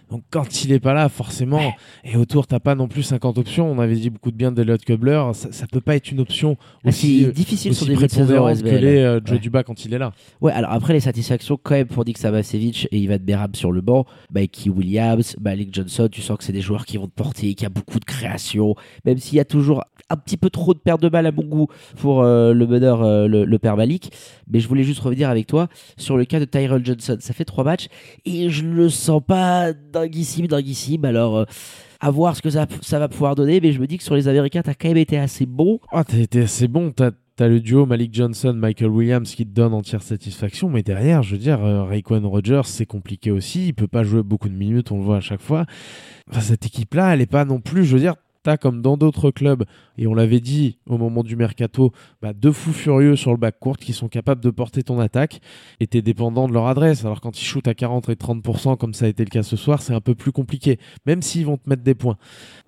Donc 0.09 0.23
quand 0.29 0.63
il 0.63 0.71
est 0.71 0.79
pas 0.79 0.93
là, 0.93 1.09
forcément, 1.09 1.73
et 2.03 2.15
autour 2.17 2.47
t'as 2.47 2.59
pas 2.59 2.75
non 2.75 2.87
plus 2.87 3.03
50 3.03 3.37
options. 3.37 3.71
On 3.71 3.79
avait 3.79 3.95
dit 3.95 4.09
beaucoup 4.09 4.31
de 4.31 4.37
bien 4.37 4.51
d'Eliot 4.51 4.77
Kubler, 4.77 5.23
ça, 5.33 5.51
ça 5.51 5.65
peut 5.67 5.81
pas 5.81 5.95
être 5.95 6.11
une 6.11 6.19
option 6.19 6.57
Ah, 6.83 6.89
aussi, 6.89 7.23
c'est 7.25 7.31
difficile 7.31 7.73
sur 7.73 7.83
aussi 7.83 7.89
des 7.91 7.95
début 7.95 8.07
de 8.07 8.11
saison 8.11 8.25
prépondérante 8.25 8.63
que 8.63 8.69
les 8.69 8.97
euh, 8.99 9.19
Joe 9.23 9.35
Ouais. 9.35 9.39
Duba 9.39 9.63
quand 9.63 9.85
il 9.85 9.93
est 9.93 9.97
là. 9.97 10.11
Ouais, 10.41 10.51
alors 10.51 10.71
après 10.71 10.93
les 10.93 10.99
satisfactions 10.99 11.57
quand 11.61 11.75
même 11.75 11.87
pour 11.87 12.05
Nick 12.05 12.17
Sabasevic 12.17 12.87
et 12.91 12.97
Ivan 12.99 13.17
Berab 13.21 13.55
sur 13.55 13.71
le 13.71 13.81
banc, 13.81 14.05
bah, 14.29 14.45
Key 14.47 14.69
Williams, 14.69 15.35
Malik 15.41 15.73
Johnson, 15.73 16.07
tu 16.11 16.21
sens 16.21 16.37
que 16.37 16.43
c'est 16.43 16.53
des 16.53 16.61
joueurs 16.61 16.85
qui 16.85 16.97
vont 16.97 17.07
te 17.07 17.13
porter, 17.13 17.53
qui 17.55 17.65
a 17.65 17.69
beaucoup 17.69 17.99
de 17.99 18.05
création, 18.05 18.75
même 19.05 19.17
s'il 19.17 19.35
y 19.37 19.39
a 19.39 19.45
toujours 19.45 19.83
un 20.09 20.17
petit 20.17 20.37
peu 20.37 20.49
trop 20.49 20.73
de 20.73 20.79
perte 20.79 21.01
de 21.01 21.09
balles 21.09 21.25
à 21.25 21.31
mon 21.31 21.43
goût 21.43 21.67
pour 21.97 22.21
euh, 22.21 22.53
le 22.53 22.67
meneur, 22.67 23.01
euh, 23.01 23.27
le, 23.27 23.43
le 23.43 23.59
père 23.59 23.75
Malik. 23.75 24.11
Mais 24.47 24.59
je 24.59 24.67
voulais 24.67 24.83
juste 24.83 24.99
revenir 24.99 25.29
avec 25.29 25.47
toi 25.47 25.67
sur 25.97 26.15
le 26.15 26.25
cas 26.25 26.39
de 26.39 26.45
Tyrell 26.45 26.85
Johnson. 26.85 27.17
Ça 27.19 27.33
fait 27.33 27.45
trois 27.45 27.63
matchs 27.63 27.87
et 28.25 28.49
je 28.49 28.63
le 28.63 28.89
sens 28.89 29.21
pas 29.25 29.73
dinguissime, 29.99 30.47
dinguissime. 30.47 31.05
Alors 31.05 31.37
euh, 31.37 31.45
à 31.99 32.11
voir 32.11 32.35
ce 32.35 32.41
que 32.41 32.49
ça, 32.49 32.67
va 32.99 33.07
pouvoir 33.07 33.35
donner, 33.35 33.59
mais 33.61 33.71
je 33.71 33.79
me 33.79 33.87
dis 33.87 33.97
que 33.97 34.03
sur 34.03 34.15
les 34.15 34.27
Américains, 34.27 34.61
t'as 34.61 34.73
quand 34.73 34.89
même 34.89 34.97
été 34.97 35.17
assez 35.17 35.45
bon. 35.45 35.79
Ah, 35.91 36.03
t'as 36.03 36.17
été 36.17 36.41
assez 36.41 36.67
bon, 36.67 36.91
t'as 36.91 37.11
T'as 37.37 37.49
le 37.49 37.59
duo 37.59 37.85
Malik 37.85 38.13
Johnson, 38.13 38.53
Michael 38.53 38.91
Williams 38.91 39.35
qui 39.35 39.45
te 39.45 39.51
donne 39.51 39.73
entière 39.73 40.01
satisfaction, 40.01 40.69
mais 40.69 40.83
derrière, 40.83 41.21
je 41.21 41.33
veux 41.33 41.37
dire, 41.37 41.61
euh, 41.65 41.83
Rogers, 41.83 42.61
c'est 42.63 42.85
compliqué 42.85 43.29
aussi. 43.29 43.67
Il 43.67 43.73
peut 43.73 43.89
pas 43.89 44.03
jouer 44.03 44.23
beaucoup 44.23 44.47
de 44.47 44.53
minutes, 44.53 44.93
on 44.93 44.99
le 44.99 45.03
voit 45.03 45.17
à 45.17 45.19
chaque 45.19 45.41
fois. 45.41 45.65
Cette 46.39 46.65
équipe-là, 46.65 47.13
elle 47.13 47.19
est 47.19 47.29
pas 47.29 47.43
non 47.43 47.59
plus, 47.59 47.83
je 47.83 47.95
veux 47.95 47.99
dire, 47.99 48.15
t'as 48.45 48.57
comme 48.57 48.83
dans 48.83 48.95
d'autres 48.95 49.31
clubs, 49.31 49.63
et 49.97 50.05
on 50.05 50.13
l'avait 50.13 50.39
dit 50.39 50.77
au 50.85 50.99
moment 50.99 51.23
du 51.23 51.35
mercato, 51.35 51.91
bah, 52.21 52.31
deux 52.33 52.51
fous 52.51 52.73
furieux 52.73 53.15
sur 53.15 53.31
le 53.31 53.37
bac 53.37 53.57
court 53.59 53.77
qui 53.77 53.91
sont 53.91 54.07
capables 54.07 54.41
de 54.41 54.51
porter 54.51 54.83
ton 54.83 54.99
attaque, 54.99 55.41
et 55.79 55.87
t'es 55.87 56.03
dépendant 56.03 56.47
de 56.47 56.53
leur 56.53 56.67
adresse. 56.67 57.03
Alors 57.03 57.21
quand 57.21 57.41
ils 57.41 57.43
shootent 57.43 57.67
à 57.67 57.73
40 57.73 58.09
et 58.09 58.13
30%, 58.13 58.77
comme 58.77 58.93
ça 58.93 59.05
a 59.05 59.07
été 59.07 59.23
le 59.23 59.31
cas 59.31 59.41
ce 59.41 59.55
soir, 59.55 59.81
c'est 59.81 59.95
un 59.95 59.99
peu 59.99 60.13
plus 60.13 60.31
compliqué, 60.31 60.77
même 61.07 61.23
s'ils 61.23 61.47
vont 61.47 61.57
te 61.57 61.67
mettre 61.67 61.81
des 61.81 61.95
points. 61.95 62.17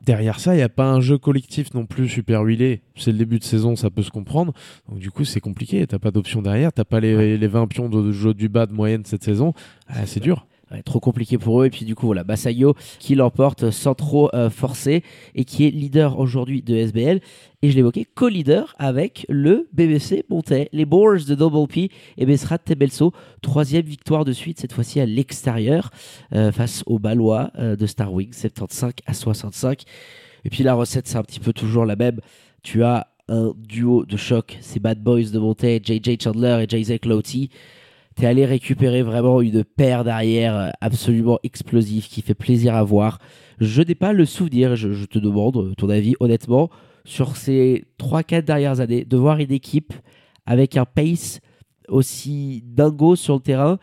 Derrière 0.04 0.40
ça, 0.40 0.56
il 0.56 0.58
n'y 0.58 0.64
a 0.64 0.70
pas 0.70 0.90
un 0.90 1.00
jeu 1.00 1.20
collectif 1.20 1.72
non 1.76 1.86
plus 1.86 2.10
super 2.10 2.42
huilé. 2.42 2.82
C'est 2.96 3.12
le 3.12 3.20
début 3.20 3.38
de 3.38 3.44
saison, 3.44 3.76
ça 3.76 3.92
peut 3.92 4.02
se 4.02 4.10
comprendre. 4.10 4.54
Donc 4.90 4.98
du 4.98 5.12
coup, 5.12 5.26
c'est 5.26 5.42
compliqué. 5.42 5.86
T'as 5.86 6.00
pas 6.00 6.10
d'option 6.10 6.42
derrière. 6.42 6.74
T'as 6.74 6.86
pas 6.86 7.00
les, 7.00 7.38
les 7.38 7.48
20 7.48 7.68
pions 7.68 7.90
de 7.90 8.12
jeu 8.12 8.34
du 8.34 8.50
bas 8.50 8.66
de 8.66 8.74
moyenne 8.74 9.04
cette 9.06 9.24
saison. 9.24 9.54
Ah, 9.88 10.08
c'est 10.08 10.22
dur. 10.22 10.48
Trop 10.84 11.00
compliqué 11.00 11.38
pour 11.38 11.62
eux. 11.62 11.68
Et 11.68 11.70
puis 11.70 11.86
du 11.86 11.96
coup, 11.96 12.08
voilà, 12.08 12.24
Basayo 12.24 12.76
qui 13.00 13.16
l'emporte 13.16 13.72
sans 13.72 13.96
trop 13.96 14.30
euh, 14.34 14.50
forcer 14.50 15.04
et 15.36 15.46
qui 15.46 15.66
est 15.66 15.72
leader 15.72 16.20
aujourd'hui 16.20 16.62
de 16.62 16.76
SBL. 16.76 17.22
Et 17.62 17.72
je 17.72 17.76
l'évoquais, 17.76 18.06
co-leader 18.06 18.76
avec 18.78 19.26
le 19.30 19.68
BBC 19.74 20.26
Montais, 20.30 20.70
les 20.74 20.86
Boars 20.86 21.26
de 21.28 21.36
Double 21.36 21.68
P 21.68 21.90
et 22.18 22.26
Besrat 22.26 22.60
Tebelso. 22.60 23.14
Troisième 23.42 23.86
victoire 23.86 24.26
de 24.26 24.34
suite, 24.34 24.60
cette 24.60 24.74
fois-ci 24.74 25.00
à 25.00 25.06
l'extérieur, 25.06 25.90
euh, 26.34 26.52
face 26.52 26.84
aux 26.86 27.00
Balois 27.00 27.52
euh, 27.58 27.76
de 27.76 27.86
Star 27.88 28.14
Wings, 28.14 28.34
75 28.34 28.92
à 29.06 29.14
65. 29.14 29.84
Et 30.46 30.50
puis 30.50 30.64
la 30.64 30.76
recette, 30.76 31.08
c'est 31.08 31.18
un 31.18 31.24
petit 31.24 31.40
peu 31.40 31.54
toujours 31.54 31.86
la 31.86 31.96
même. 31.96 32.20
Tu 32.62 32.84
as 32.84 33.08
un 33.30 33.54
duo 33.58 34.06
de 34.06 34.18
choc, 34.18 34.58
c'est 34.62 34.80
Bad 34.80 35.02
Boys 35.02 35.32
de 35.32 35.40
Montais, 35.40 35.82
JJ 35.84 36.22
Chandler 36.22 36.66
et 36.70 36.84
Jay 36.84 37.00
Clouty. 37.00 37.50
T'es 38.18 38.26
allé 38.26 38.46
récupérer 38.46 39.04
vraiment 39.04 39.42
une 39.42 39.64
paire 39.64 40.04
d'arrière 40.04 40.58
euh, 40.58 40.70
absolument 40.82 41.38
explosive 41.44 42.08
qui 42.08 42.24
fait 42.24 42.34
plaisir 42.34 42.74
à 42.74 42.84
voir. 42.84 43.20
Je 43.60 43.84
n'ai 43.84 43.94
pas 43.94 44.12
le 44.12 44.26
souvenir, 44.26 44.76
je, 44.76 44.92
je 44.92 45.06
te 45.06 45.20
demande 45.20 45.58
euh, 45.58 45.74
ton 45.78 45.88
avis 45.90 46.16
honnêtement, 46.20 46.72
sur 47.06 47.38
ces 47.38 47.86
3-4 48.00 48.42
dernières 48.42 48.80
années, 48.80 49.06
de 49.06 49.18
voir 49.18 49.38
une 49.38 49.52
équipe 49.52 49.94
avec 50.48 50.78
un 50.78 50.86
pace 50.86 51.42
aussi 51.90 52.64
dingo 52.66 53.16
sur 53.16 53.36
le 53.36 53.40
terrain 53.40 53.78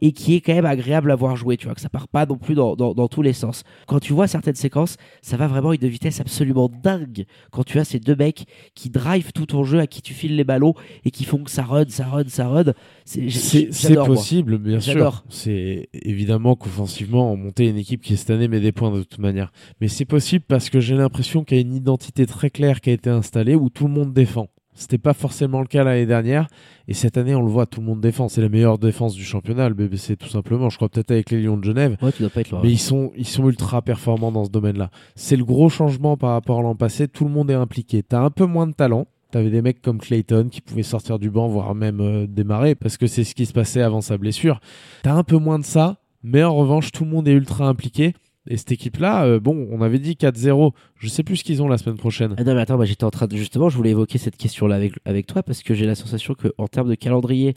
et 0.00 0.12
qui 0.12 0.34
est 0.34 0.40
quand 0.40 0.54
même 0.54 0.64
agréable 0.66 1.10
à 1.10 1.16
voir 1.16 1.36
jouer, 1.36 1.56
tu 1.56 1.66
vois, 1.66 1.74
que 1.74 1.80
ça 1.80 1.88
part 1.88 2.08
pas 2.08 2.26
non 2.26 2.36
plus 2.36 2.54
dans, 2.54 2.76
dans- 2.76 2.94
dans 2.94 3.08
tous 3.08 3.22
les 3.22 3.32
sens. 3.32 3.62
Quand 3.86 3.98
tu 4.00 4.12
vois 4.12 4.26
certaines 4.28 4.54
séquences, 4.54 4.96
ça 5.22 5.36
va 5.36 5.46
vraiment 5.46 5.70
à 5.70 5.74
une 5.74 5.88
vitesse 5.88 6.20
absolument 6.20 6.70
dingue. 6.82 7.24
Quand 7.50 7.64
tu 7.64 7.78
as 7.78 7.84
ces 7.84 7.98
deux 7.98 8.16
mecs 8.16 8.44
qui 8.74 8.90
drive 8.90 9.32
tout 9.32 9.46
ton 9.46 9.64
jeu, 9.64 9.80
à 9.80 9.86
qui 9.86 10.02
tu 10.02 10.14
files 10.14 10.36
les 10.36 10.44
ballons 10.44 10.74
et 11.04 11.10
qui 11.10 11.24
font 11.24 11.38
que 11.38 11.50
ça 11.50 11.62
run, 11.62 11.84
ça 11.88 12.06
run, 12.06 12.24
ça 12.28 12.48
run. 12.48 12.72
C'est 13.04 13.94
moi. 13.94 14.04
possible, 14.06 14.58
bien 14.58 14.80
sûr. 14.80 15.24
C'est 15.28 15.88
évidemment 15.92 16.54
qu'offensivement, 16.56 17.36
monter 17.36 17.68
une 17.68 17.76
équipe 17.78 18.02
qui 18.02 18.16
cette 18.16 18.30
année 18.30 18.48
met 18.48 18.60
des 18.60 18.72
points 18.72 18.90
de 18.90 19.02
toute 19.02 19.18
manière. 19.18 19.52
Mais 19.80 19.88
c'est 19.88 20.04
possible 20.04 20.44
parce 20.46 20.70
que 20.70 20.80
j'ai 20.80 20.94
l'impression 20.96 21.44
qu'il 21.44 21.56
y 21.56 21.60
a 21.60 21.62
une 21.62 21.74
identité 21.74 22.26
très 22.26 22.50
claire 22.50 22.80
qui 22.80 22.90
a 22.90 22.92
été 22.92 23.10
installée 23.10 23.54
où 23.54 23.68
tout 23.70 23.86
le 23.86 23.92
monde 23.92 24.12
défend. 24.12 24.48
C'était 24.78 24.96
pas 24.96 25.12
forcément 25.12 25.60
le 25.60 25.66
cas 25.66 25.82
l'année 25.82 26.06
dernière. 26.06 26.46
Et 26.86 26.94
cette 26.94 27.16
année, 27.16 27.34
on 27.34 27.42
le 27.42 27.50
voit, 27.50 27.66
tout 27.66 27.80
le 27.80 27.86
monde 27.86 28.00
défend. 28.00 28.28
C'est 28.28 28.40
la 28.40 28.48
meilleure 28.48 28.78
défense 28.78 29.14
du 29.14 29.24
championnat, 29.24 29.68
le 29.68 29.74
BBC, 29.74 30.16
tout 30.16 30.28
simplement. 30.28 30.70
Je 30.70 30.76
crois 30.76 30.88
peut-être 30.88 31.10
avec 31.10 31.30
les 31.30 31.42
Lions 31.42 31.56
de 31.56 31.64
Genève. 31.64 31.96
Ouais, 32.00 32.12
tu 32.12 32.22
dois 32.22 32.30
pas 32.30 32.42
être 32.42 32.52
loin. 32.52 32.60
Mais 32.62 32.70
ils 32.70 32.78
sont, 32.78 33.10
ils 33.16 33.26
sont 33.26 33.48
ultra 33.48 33.82
performants 33.82 34.30
dans 34.30 34.44
ce 34.44 34.50
domaine-là. 34.50 34.90
C'est 35.16 35.34
le 35.34 35.44
gros 35.44 35.68
changement 35.68 36.16
par 36.16 36.30
rapport 36.30 36.60
à 36.60 36.62
l'an 36.62 36.76
passé. 36.76 37.08
Tout 37.08 37.24
le 37.24 37.30
monde 37.30 37.50
est 37.50 37.54
impliqué. 37.54 38.04
T'as 38.04 38.20
un 38.20 38.30
peu 38.30 38.46
moins 38.46 38.68
de 38.68 38.72
talent. 38.72 39.08
T'avais 39.32 39.50
des 39.50 39.62
mecs 39.62 39.82
comme 39.82 39.98
Clayton 39.98 40.48
qui 40.48 40.60
pouvaient 40.60 40.84
sortir 40.84 41.18
du 41.18 41.28
banc, 41.28 41.48
voire 41.48 41.74
même 41.74 42.00
euh, 42.00 42.26
démarrer, 42.26 42.74
parce 42.74 42.96
que 42.96 43.06
c'est 43.06 43.24
ce 43.24 43.34
qui 43.34 43.46
se 43.46 43.52
passait 43.52 43.82
avant 43.82 44.00
sa 44.00 44.16
blessure. 44.16 44.60
T'as 45.02 45.12
un 45.12 45.24
peu 45.24 45.36
moins 45.36 45.58
de 45.58 45.64
ça, 45.64 45.98
mais 46.22 46.44
en 46.44 46.54
revanche, 46.54 46.92
tout 46.92 47.04
le 47.04 47.10
monde 47.10 47.28
est 47.28 47.32
ultra 47.32 47.66
impliqué. 47.66 48.14
Et 48.48 48.56
cette 48.56 48.72
équipe-là, 48.72 49.24
euh, 49.24 49.40
bon, 49.40 49.68
on 49.70 49.82
avait 49.82 49.98
dit 49.98 50.12
4-0. 50.14 50.72
Je 50.96 51.08
sais 51.08 51.22
plus 51.22 51.36
ce 51.36 51.44
qu'ils 51.44 51.62
ont 51.62 51.68
la 51.68 51.76
semaine 51.78 51.96
prochaine. 51.98 52.34
Ah 52.38 52.44
non, 52.44 52.54
mais 52.54 52.62
attends, 52.62 52.82
j'étais 52.84 53.04
en 53.04 53.10
train 53.10 53.26
de. 53.26 53.36
Justement, 53.36 53.68
je 53.68 53.76
voulais 53.76 53.90
évoquer 53.90 54.16
cette 54.18 54.36
question-là 54.36 54.76
avec, 54.76 54.94
avec 55.04 55.26
toi 55.26 55.42
parce 55.42 55.62
que 55.62 55.74
j'ai 55.74 55.86
la 55.86 55.94
sensation 55.94 56.34
qu'en 56.34 56.66
termes 56.66 56.88
de 56.88 56.94
calendrier, 56.94 57.54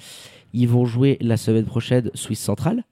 ils 0.53 0.67
vont 0.67 0.86
jouer 0.86 1.17
la 1.21 1.38
semaine 1.38 1.65
prochaine 1.65 2.12
Suisse 2.13 2.41
Centrale. 2.41 2.83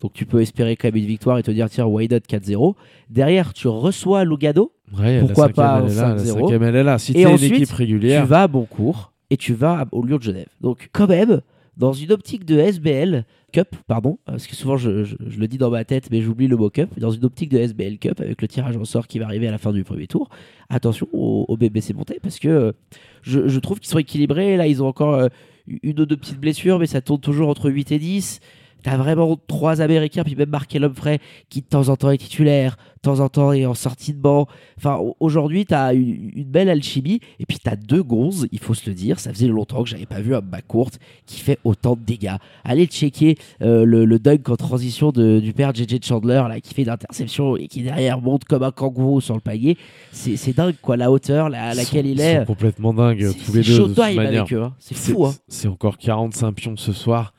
Donc 0.00 0.12
tu 0.12 0.26
peux 0.26 0.40
espérer 0.40 0.76
quand 0.76 0.88
même 0.88 0.96
une 0.96 1.06
victoire 1.06 1.38
et 1.38 1.42
te 1.42 1.50
dire, 1.50 1.68
tiens, 1.68 1.84
why 1.86 2.06
not 2.08 2.18
4-0. 2.18 2.74
Derrière, 3.10 3.52
tu 3.52 3.66
reçois 3.66 4.24
Lugano. 4.24 4.72
Ouais, 4.96 5.18
Pourquoi 5.20 5.48
la 5.48 5.52
pas 5.52 5.82
elle 5.84 5.90
est 5.90 5.94
là, 5.96 6.08
un 6.10 6.14
la 6.14 6.22
5-0. 6.22 6.26
cinquième, 6.40 6.62
elle 6.62 6.76
est 6.76 6.84
là. 6.84 6.98
Si 6.98 7.12
Et 7.18 7.26
ensuite, 7.26 7.52
équipe 7.54 7.70
régulière, 7.72 8.22
Tu 8.22 8.28
vas 8.28 8.42
à 8.42 8.48
Boncourt 8.48 9.12
et 9.30 9.36
tu 9.36 9.52
vas 9.54 9.86
au 9.90 10.04
Lyon 10.04 10.18
de 10.18 10.22
Genève. 10.22 10.48
Donc, 10.60 10.88
quand 10.92 11.08
même, 11.08 11.40
dans 11.76 11.92
une 11.92 12.12
optique 12.12 12.44
de 12.44 12.58
SBL 12.58 13.24
Cup, 13.52 13.76
pardon, 13.86 14.18
parce 14.26 14.46
que 14.46 14.54
souvent 14.54 14.76
je, 14.76 14.90
le 14.90 15.48
dis 15.48 15.58
dans 15.58 15.70
ma 15.70 15.84
tête, 15.84 16.10
mais 16.10 16.20
j'oublie 16.20 16.48
le 16.48 16.56
mot 16.56 16.68
Cup, 16.68 16.90
dans 16.98 17.10
une 17.10 17.24
optique 17.24 17.50
de 17.50 17.58
SBL 17.58 17.98
Cup 17.98 18.20
avec 18.20 18.42
le 18.42 18.48
tirage 18.48 18.76
en 18.76 18.84
sort 18.84 19.06
qui 19.06 19.18
va 19.18 19.24
arriver 19.24 19.48
à 19.48 19.50
la 19.50 19.58
fin 19.58 19.72
du 19.72 19.84
premier 19.84 20.06
tour, 20.06 20.28
attention 20.68 21.08
au, 21.12 21.56
BBC 21.56 21.94
Monté 21.94 22.18
parce 22.22 22.38
que 22.38 22.48
euh, 22.48 22.72
je, 23.22 23.48
je 23.48 23.58
trouve 23.58 23.80
qu'ils 23.80 23.88
sont 23.88 23.98
équilibrés. 23.98 24.56
Là, 24.56 24.66
ils 24.66 24.82
ont 24.82 24.86
encore 24.86 25.14
euh, 25.14 25.28
une 25.82 26.00
ou 26.00 26.06
deux 26.06 26.16
petites 26.16 26.38
blessures, 26.38 26.78
mais 26.78 26.86
ça 26.86 27.00
tourne 27.00 27.20
toujours 27.20 27.48
entre 27.48 27.70
8 27.70 27.92
et 27.92 27.98
10. 27.98 28.40
T'as 28.82 28.96
vraiment 28.96 29.36
trois 29.48 29.80
Américains, 29.80 30.22
puis 30.24 30.36
même 30.36 30.50
Markel 30.50 30.84
Humphrey, 30.84 31.18
qui 31.50 31.60
de 31.62 31.66
temps 31.66 31.88
en 31.88 31.96
temps 31.96 32.10
est 32.10 32.18
titulaire, 32.18 32.76
de 32.96 33.00
temps 33.02 33.18
en 33.20 33.28
temps 33.28 33.52
est 33.52 33.66
en 33.66 33.74
sortie 33.74 34.12
de 34.12 34.18
banc. 34.20 34.46
Enfin, 34.76 34.96
au- 34.96 35.16
aujourd'hui, 35.18 35.66
t'as 35.66 35.94
une, 35.94 36.30
une 36.34 36.44
belle 36.44 36.68
alchimie, 36.68 37.20
et 37.40 37.46
puis 37.46 37.58
t'as 37.62 37.74
deux 37.76 38.02
gonzes, 38.04 38.46
il 38.52 38.58
faut 38.60 38.74
se 38.74 38.88
le 38.88 38.94
dire. 38.94 39.18
Ça 39.18 39.32
faisait 39.32 39.48
longtemps 39.48 39.82
que 39.82 39.88
j'avais 39.88 40.06
pas 40.06 40.20
vu 40.20 40.34
un 40.34 40.40
bas 40.40 40.62
courte 40.62 40.98
qui 41.26 41.40
fait 41.40 41.58
autant 41.64 41.96
de 41.96 42.00
dégâts. 42.02 42.36
Allez 42.64 42.86
checker 42.86 43.36
euh, 43.62 43.84
le, 43.84 44.04
le 44.04 44.18
dunk 44.20 44.48
en 44.48 44.56
transition 44.56 45.10
de- 45.10 45.40
du 45.40 45.52
père 45.52 45.74
JJ 45.74 45.98
Chandler, 46.04 46.42
là, 46.48 46.60
qui 46.60 46.72
fait 46.72 46.82
une 46.82 46.88
interception 46.90 47.56
et 47.56 47.66
qui 47.66 47.82
derrière 47.82 48.20
monte 48.20 48.44
comme 48.44 48.62
un 48.62 48.70
kangourou 48.70 49.20
sur 49.20 49.34
le 49.34 49.40
panier. 49.40 49.76
C'est 50.12 50.36
c'est 50.36 50.52
dingue, 50.52 50.76
quoi, 50.80 50.96
la 50.96 51.10
hauteur 51.10 51.46
à 51.46 51.72
ils 51.72 51.76
laquelle 51.76 52.04
sont- 52.06 52.12
il 52.12 52.20
est. 52.20 52.38
sont 52.40 52.44
complètement 52.46 52.94
dingues 52.94 53.26
C'est- 53.32 53.44
tous 53.44 53.52
les 53.56 53.62
c'est 53.64 53.70
deux. 53.72 53.78
de 53.88 53.94
showtime 53.94 54.16
manière. 54.16 54.42
avec 54.42 54.52
eux, 54.52 54.62
hein. 54.62 54.74
c'est 54.78 54.94
C'est 54.96 55.12
fou. 55.12 55.26
Hein. 55.26 55.34
c'est 55.48 55.68
encore 55.68 55.98
45 55.98 56.52
pions 56.52 56.76
ce 56.76 56.92
soir. 56.92 57.32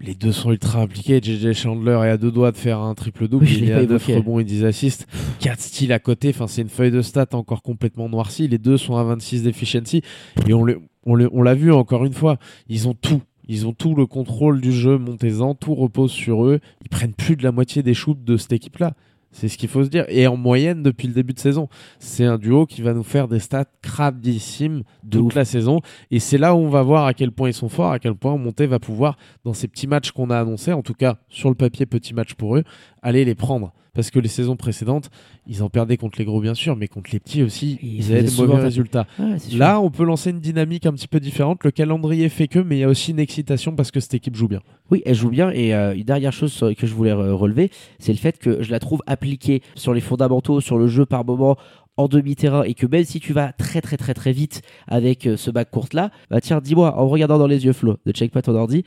Les 0.00 0.14
deux 0.14 0.32
sont 0.32 0.50
ultra 0.50 0.80
impliqués. 0.80 1.20
JJ 1.22 1.52
Chandler 1.52 1.98
est 2.04 2.10
à 2.10 2.16
deux 2.16 2.32
doigts 2.32 2.50
de 2.52 2.56
faire 2.56 2.80
un 2.80 2.94
triple 2.94 3.28
double. 3.28 3.44
Oui, 3.44 3.50
je 3.52 3.58
il 3.64 3.70
est 3.70 3.72
à 3.72 3.82
9 3.82 3.90
évoqué. 4.08 4.16
rebonds 4.16 4.38
et 4.40 4.44
10 4.44 4.64
assists. 4.64 5.06
4 5.38 5.60
styles 5.60 5.92
à 5.92 5.98
côté. 6.00 6.30
Enfin, 6.30 6.46
c'est 6.48 6.62
une 6.62 6.68
feuille 6.68 6.90
de 6.90 7.00
stats 7.00 7.28
encore 7.32 7.62
complètement 7.62 8.08
noircie. 8.08 8.48
Les 8.48 8.58
deux 8.58 8.76
sont 8.76 8.96
à 8.96 9.04
26 9.04 9.44
d'efficiency. 9.44 10.02
Et 10.48 10.52
on 10.52 10.64
le- 10.64 10.80
on 11.06 11.14
le- 11.14 11.30
on 11.32 11.42
l'a 11.42 11.54
vu 11.54 11.72
encore 11.72 12.04
une 12.04 12.12
fois. 12.12 12.38
Ils 12.68 12.88
ont 12.88 12.94
tout. 12.94 13.22
Ils 13.46 13.66
ont 13.66 13.72
tout 13.72 13.94
le 13.94 14.06
contrôle 14.06 14.60
du 14.60 14.72
jeu. 14.72 14.98
Montez-en. 14.98 15.54
Tout 15.54 15.74
repose 15.74 16.10
sur 16.10 16.44
eux. 16.44 16.60
Ils 16.82 16.88
prennent 16.88 17.14
plus 17.14 17.36
de 17.36 17.42
la 17.44 17.52
moitié 17.52 17.82
des 17.82 17.94
shoots 17.94 18.24
de 18.24 18.36
cette 18.36 18.52
équipe-là. 18.52 18.94
C'est 19.34 19.48
ce 19.48 19.58
qu'il 19.58 19.68
faut 19.68 19.82
se 19.82 19.88
dire. 19.88 20.04
Et 20.08 20.28
en 20.28 20.36
moyenne, 20.36 20.84
depuis 20.84 21.08
le 21.08 21.12
début 21.12 21.34
de 21.34 21.40
saison, 21.40 21.68
c'est 21.98 22.24
un 22.24 22.38
duo 22.38 22.66
qui 22.66 22.82
va 22.82 22.94
nous 22.94 23.02
faire 23.02 23.26
des 23.26 23.40
stats 23.40 23.66
cradissimes 23.82 24.84
De 25.02 25.18
toute 25.18 25.34
la 25.34 25.44
saison. 25.44 25.80
Et 26.12 26.20
c'est 26.20 26.38
là 26.38 26.54
où 26.54 26.58
on 26.58 26.68
va 26.68 26.82
voir 26.82 27.04
à 27.06 27.14
quel 27.14 27.32
point 27.32 27.48
ils 27.48 27.54
sont 27.54 27.68
forts, 27.68 27.90
à 27.90 27.98
quel 27.98 28.14
point 28.14 28.36
Monté 28.36 28.66
va 28.66 28.78
pouvoir, 28.78 29.16
dans 29.44 29.52
ces 29.52 29.66
petits 29.66 29.88
matchs 29.88 30.12
qu'on 30.12 30.30
a 30.30 30.38
annoncés, 30.38 30.72
en 30.72 30.82
tout 30.82 30.94
cas 30.94 31.16
sur 31.28 31.48
le 31.48 31.56
papier, 31.56 31.84
petits 31.84 32.14
matchs 32.14 32.34
pour 32.34 32.56
eux, 32.56 32.62
aller 33.02 33.24
les 33.24 33.34
prendre. 33.34 33.72
Parce 33.94 34.10
que 34.10 34.18
les 34.18 34.28
saisons 34.28 34.56
précédentes, 34.56 35.10
ils 35.46 35.62
en 35.62 35.70
perdaient 35.70 35.96
contre 35.96 36.18
les 36.18 36.24
gros, 36.24 36.40
bien 36.40 36.54
sûr, 36.54 36.76
mais 36.76 36.88
contre 36.88 37.10
les 37.12 37.20
petits 37.20 37.42
aussi, 37.42 37.78
Ils 37.82 38.06
ils, 38.06 38.12
avaient 38.12 38.22
de 38.24 38.30
mauvais 38.36 38.60
résultats. 38.60 39.06
Ouais. 39.18 39.36
Là, 39.56 39.80
on 39.80 39.90
peut 39.90 40.04
lancer 40.04 40.30
une 40.30 40.40
dynamique 40.40 40.86
un 40.86 40.92
petit 40.92 41.08
peu 41.08 41.20
différente. 41.20 41.64
Le 41.64 41.70
calendrier 41.70 42.28
fait 42.28 42.48
que, 42.48 42.58
mais 42.58 42.76
il 42.76 42.80
y 42.80 42.84
a 42.84 42.88
aussi 42.88 43.12
une 43.12 43.20
excitation 43.20 43.74
parce 43.74 43.90
que 43.90 44.00
cette 44.00 44.14
équipe 44.14 44.36
joue 44.36 44.48
bien. 44.48 44.60
Oui, 44.90 45.02
elle 45.06 45.14
joue 45.14 45.30
bien. 45.30 45.50
Et 45.50 45.74
euh, 45.74 45.94
une 45.94 46.02
dernière 46.04 46.32
chose 46.32 46.74
que 46.76 46.86
je 46.86 46.94
voulais 46.94 47.12
euh, 47.12 47.34
relever, 47.34 47.70
c'est 47.98 48.12
le 48.12 48.18
fait 48.18 48.38
que 48.38 48.62
je 48.62 48.70
la 48.70 48.80
trouve 48.80 49.02
appliquée 49.06 49.62
sur 49.74 49.94
les 49.94 50.00
fondamentaux, 50.00 50.60
sur 50.60 50.78
le 50.78 50.88
jeu 50.88 51.06
par 51.06 51.24
moment, 51.24 51.56
en 51.96 52.08
demi-terrain, 52.08 52.64
et 52.64 52.74
que 52.74 52.86
même 52.86 53.04
si 53.04 53.20
tu 53.20 53.32
vas 53.32 53.52
très 53.52 53.80
très 53.80 53.96
très 53.96 54.14
très 54.14 54.32
vite 54.32 54.62
avec 54.88 55.26
euh, 55.26 55.36
ce 55.36 55.50
bac 55.50 55.70
court 55.70 55.88
là, 55.92 56.10
bah 56.30 56.40
tiens, 56.40 56.60
dis-moi, 56.60 56.98
en 56.98 57.06
regardant 57.08 57.38
dans 57.38 57.46
les 57.46 57.64
yeux 57.64 57.72
Flo, 57.72 57.98
ne 58.04 58.12
check 58.12 58.32
pas 58.32 58.42
ton 58.42 58.54
ordi, 58.54 58.84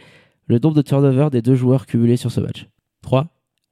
le 0.47 0.59
nombre 0.59 0.75
de 0.75 0.81
turnovers 0.81 1.29
des 1.29 1.41
deux 1.41 1.55
joueurs 1.55 1.85
cumulés 1.85 2.17
sur 2.17 2.31
ce 2.31 2.41
match? 2.41 2.67
3 3.03 3.27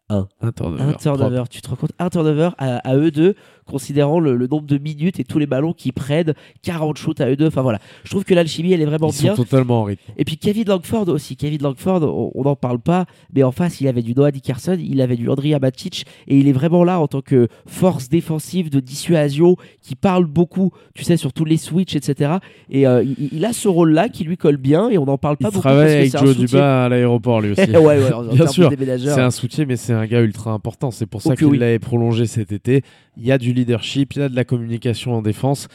Un. 0.09 0.27
Un 0.41 0.51
turnover. 0.51 0.83
Un 0.83 0.93
turnover, 0.93 1.43
tu 1.49 1.61
te 1.61 1.69
rends 1.69 1.75
compte? 1.75 1.91
Un 1.97 2.09
turnover 2.09 2.49
à, 2.57 2.77
à 2.87 2.95
eux 2.95 3.09
deux, 3.09 3.35
considérant 3.65 4.19
le, 4.19 4.35
le 4.35 4.47
nombre 4.47 4.65
de 4.67 4.77
minutes 4.77 5.19
et 5.19 5.23
tous 5.23 5.39
les 5.39 5.47
ballons 5.47 5.73
qu'ils 5.73 5.93
prennent, 5.93 6.33
40 6.63 6.97
shoots 6.97 7.19
à 7.21 7.29
eux 7.29 7.35
deux. 7.35 7.47
Enfin 7.47 7.61
voilà, 7.61 7.79
je 8.03 8.09
trouve 8.09 8.23
que 8.23 8.33
l'alchimie 8.33 8.71
elle 8.73 8.81
est 8.81 8.85
vraiment 8.85 9.09
Ils 9.09 9.21
bien. 9.21 9.35
sont 9.35 9.43
totalement 9.43 9.81
en 9.81 9.83
rythme. 9.85 10.03
Et 10.17 10.23
puis 10.25 10.37
Kevin 10.37 10.65
Langford 10.67 11.07
aussi. 11.09 11.35
Kevin 11.35 11.61
Langford, 11.63 12.03
on- 12.03 12.43
n'en 12.45 12.55
parle 12.55 12.79
pas, 12.79 13.05
mais 13.33 13.41
en 13.41 13.51
face, 13.51 13.81
il 13.81 13.87
avait 13.87 14.03
du 14.03 14.13
Noah 14.13 14.29
Dickerson, 14.31 14.77
il 14.79 15.01
avait 15.01 15.15
du 15.15 15.27
Andrea 15.29 15.57
Matic, 15.59 16.05
et 16.27 16.37
il 16.37 16.47
est 16.47 16.51
vraiment 16.51 16.83
là 16.83 16.99
en 16.99 17.07
tant 17.07 17.21
que 17.21 17.47
force 17.65 18.07
défensive 18.07 18.69
de 18.69 18.79
dissuasion 18.79 19.55
qui 19.81 19.95
parle 19.95 20.25
beaucoup, 20.25 20.71
tu 20.93 21.03
sais, 21.03 21.17
sur 21.17 21.33
tous 21.33 21.43
les 21.45 21.57
switches, 21.57 21.95
etc. 21.95 22.33
Et 22.69 22.85
euh, 22.85 23.03
il, 23.03 23.29
il 23.33 23.45
a 23.45 23.51
ce 23.53 23.67
rôle-là 23.67 24.09
qui 24.09 24.23
lui 24.25 24.37
colle 24.37 24.57
bien, 24.57 24.89
et 24.89 24.99
on 24.99 25.05
n'en 25.05 25.17
parle 25.17 25.37
pas 25.37 25.47
Il 25.49 25.53
beaucoup. 25.53 25.61
travaille 25.67 26.09
parce 26.11 26.23
que 26.23 26.29
avec 26.29 26.37
Joe. 26.37 26.45
Duba 26.51 26.85
à 26.85 26.89
l'aéroport 26.89 27.41
lui 27.41 27.51
aussi. 27.53 27.61
ouais, 27.71 27.77
ouais, 27.79 28.13
en, 28.13 28.27
en 28.29 28.33
Bien 28.33 28.45
sûr. 28.47 28.69
C'est 28.99 29.09
un 29.21 29.31
soutien, 29.31 29.65
mais 29.67 29.75
c'est 29.75 29.93
un 29.93 30.05
gars 30.05 30.21
ultra 30.21 30.51
important. 30.51 30.91
C'est 30.91 31.07
pour 31.07 31.23
ça 31.23 31.31
Oh 31.31 31.35
que 31.35 31.45
qu'il 31.45 31.59
l'avait 31.59 31.79
prolongé 31.79 32.27
cet 32.27 32.51
été. 32.51 32.83
Il 33.17 33.25
y 33.25 33.31
a 33.31 33.37
du 33.39 33.53
leadership, 33.55 34.13
il 34.15 34.21
a 34.21 34.29
de 34.29 34.35
la 34.35 34.43
communication 34.43 35.13
en 35.13 35.21
défense. 35.21 35.67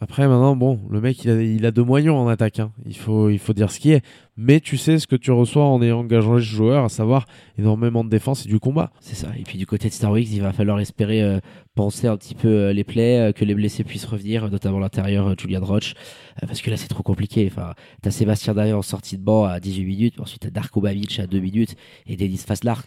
Après, 0.00 0.26
maintenant, 0.28 0.56
bon, 0.56 0.80
le 0.90 1.00
mec, 1.00 1.24
il 1.24 1.64
a, 1.64 1.70
deux 1.70 1.84
moyens 1.84 2.14
en 2.14 2.28
attaque. 2.28 2.58
hein. 2.58 2.72
Il, 2.84 2.96
faut, 2.96 3.30
il 3.30 3.38
faut 3.38 3.52
dire 3.52 3.70
ce 3.70 3.80
qui 3.80 3.92
est. 3.92 4.04
Mais 4.36 4.60
tu 4.60 4.76
sais 4.76 4.98
ce 4.98 5.06
que 5.06 5.16
tu 5.16 5.30
reçois 5.30 5.64
en 5.64 5.80
ayant 5.80 6.00
engagé 6.00 6.28
ce 6.28 6.38
joueur, 6.40 6.84
à 6.84 6.88
savoir 6.88 7.26
énormément 7.58 8.04
de 8.04 8.10
défense 8.10 8.44
et 8.44 8.48
du 8.48 8.58
combat. 8.58 8.90
C'est 9.00 9.14
ça. 9.14 9.28
Et 9.38 9.42
puis 9.44 9.56
du 9.56 9.66
côté 9.66 9.88
de 9.88 9.94
Star 9.94 10.10
Wars, 10.10 10.18
il 10.18 10.42
va 10.42 10.52
falloir 10.52 10.78
espérer 10.80 11.22
euh, 11.22 11.38
penser 11.74 12.06
un 12.06 12.16
petit 12.16 12.34
peu 12.34 12.48
euh, 12.48 12.72
les 12.72 12.84
plaies, 12.84 13.20
euh, 13.20 13.32
que 13.32 13.44
les 13.44 13.54
blessés 13.54 13.84
puissent 13.84 14.04
revenir, 14.04 14.44
euh, 14.44 14.48
notamment 14.48 14.78
l'intérieur 14.78 15.34
Julian 15.38 15.64
Roche, 15.64 15.94
parce 16.40 16.62
que 16.62 16.70
là 16.70 16.76
c'est 16.76 16.88
trop 16.88 17.02
compliqué. 17.02 17.48
Enfin, 17.50 17.74
t'as 18.02 18.10
Sébastien 18.10 18.54
Daillard 18.54 18.78
en 18.78 18.82
sortie 18.82 19.16
de 19.16 19.22
banc 19.22 19.44
à 19.44 19.60
18 19.60 19.84
minutes, 19.84 20.20
ensuite 20.20 20.42
t'as 20.42 20.50
Darko 20.50 20.80
Babic 20.80 21.18
à 21.18 21.26
2 21.26 21.38
minutes 21.38 21.74
et 22.06 22.16
Denis 22.16 22.38
Faslart 22.38 22.84